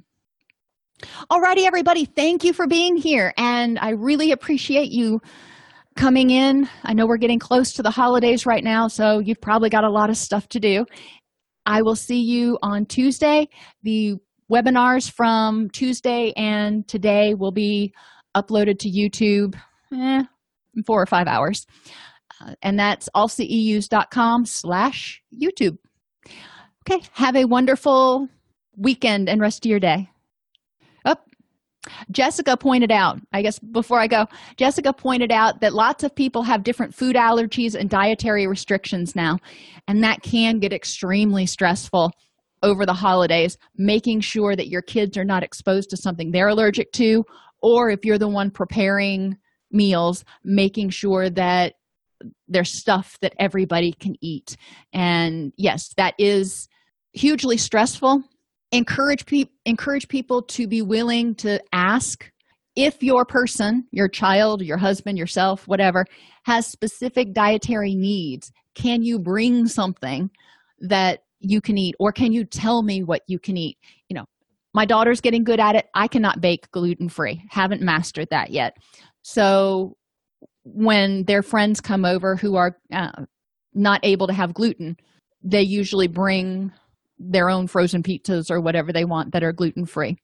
[1.31, 2.05] Alrighty everybody.
[2.05, 3.33] Thank you for being here.
[3.37, 5.21] And i really appreciate you
[5.95, 6.69] coming in.
[6.83, 9.89] I know we're getting close to the holidays right now so you've probably got a
[9.89, 10.85] lot of stuff to do.
[11.65, 13.47] I will see you on Tuesday.
[13.83, 14.15] The
[14.51, 17.93] webinars from Tuesday and today will be
[18.35, 19.55] uploaded to YouTube
[19.93, 20.23] eh,
[20.75, 21.65] in four or five hours.
[22.61, 25.77] And that's allceus.com slash YouTube.
[26.89, 28.27] Okay, have a wonderful
[28.77, 30.09] weekend and rest of your day.
[31.05, 31.15] Oh,
[32.11, 34.25] Jessica pointed out, I guess before I go,
[34.57, 39.37] Jessica pointed out that lots of people have different food allergies and dietary restrictions now,
[39.87, 42.11] and that can get extremely stressful
[42.63, 46.91] over the holidays, making sure that your kids are not exposed to something they're allergic
[46.93, 47.23] to,
[47.61, 49.37] or if you're the one preparing
[49.71, 51.73] meals, making sure that
[52.47, 54.57] there's stuff that everybody can eat.
[54.93, 56.67] And yes, that is
[57.13, 58.23] hugely stressful.
[58.71, 62.31] Encourage people encourage people to be willing to ask
[62.75, 66.05] if your person your child your husband yourself whatever
[66.43, 70.29] has specific dietary needs can you bring something
[70.79, 71.95] that you can eat?
[71.99, 73.77] Or can you tell me what you can eat?
[74.07, 74.25] You know
[74.73, 75.87] my daughter's getting good at it.
[75.95, 78.77] I cannot bake gluten free haven't mastered that yet.
[79.23, 79.97] So
[80.73, 83.11] when their friends come over who are uh,
[83.73, 84.97] not able to have gluten
[85.43, 86.71] they usually bring
[87.17, 90.17] their own frozen pizzas or whatever they want that are gluten free.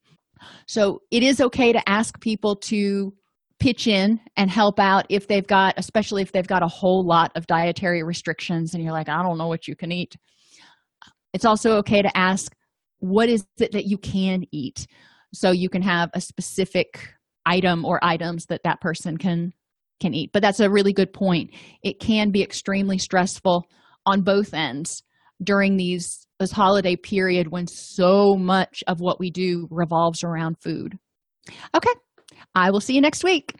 [0.67, 3.13] So it is okay to ask people to
[3.59, 7.31] pitch in and help out if they've got, especially if they've got a whole lot
[7.35, 10.15] of dietary restrictions and you're like, I don't know what you can eat.
[11.33, 12.53] It's also okay to ask,
[12.99, 14.87] what is it that you can eat?
[15.33, 17.13] So you can have a specific
[17.45, 19.53] item or items that that person can
[19.99, 21.49] can eat but that's a really good point
[21.83, 23.65] it can be extremely stressful
[24.05, 25.03] on both ends
[25.43, 30.97] during these this holiday period when so much of what we do revolves around food.
[31.73, 31.93] Okay,
[32.53, 33.55] I will see you next week.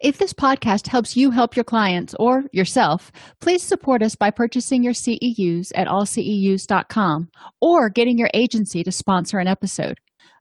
[0.00, 4.82] If this podcast helps you help your clients or yourself, please support us by purchasing
[4.82, 7.28] your CEUs at allceus.com
[7.60, 9.98] or getting your agency to sponsor an episode.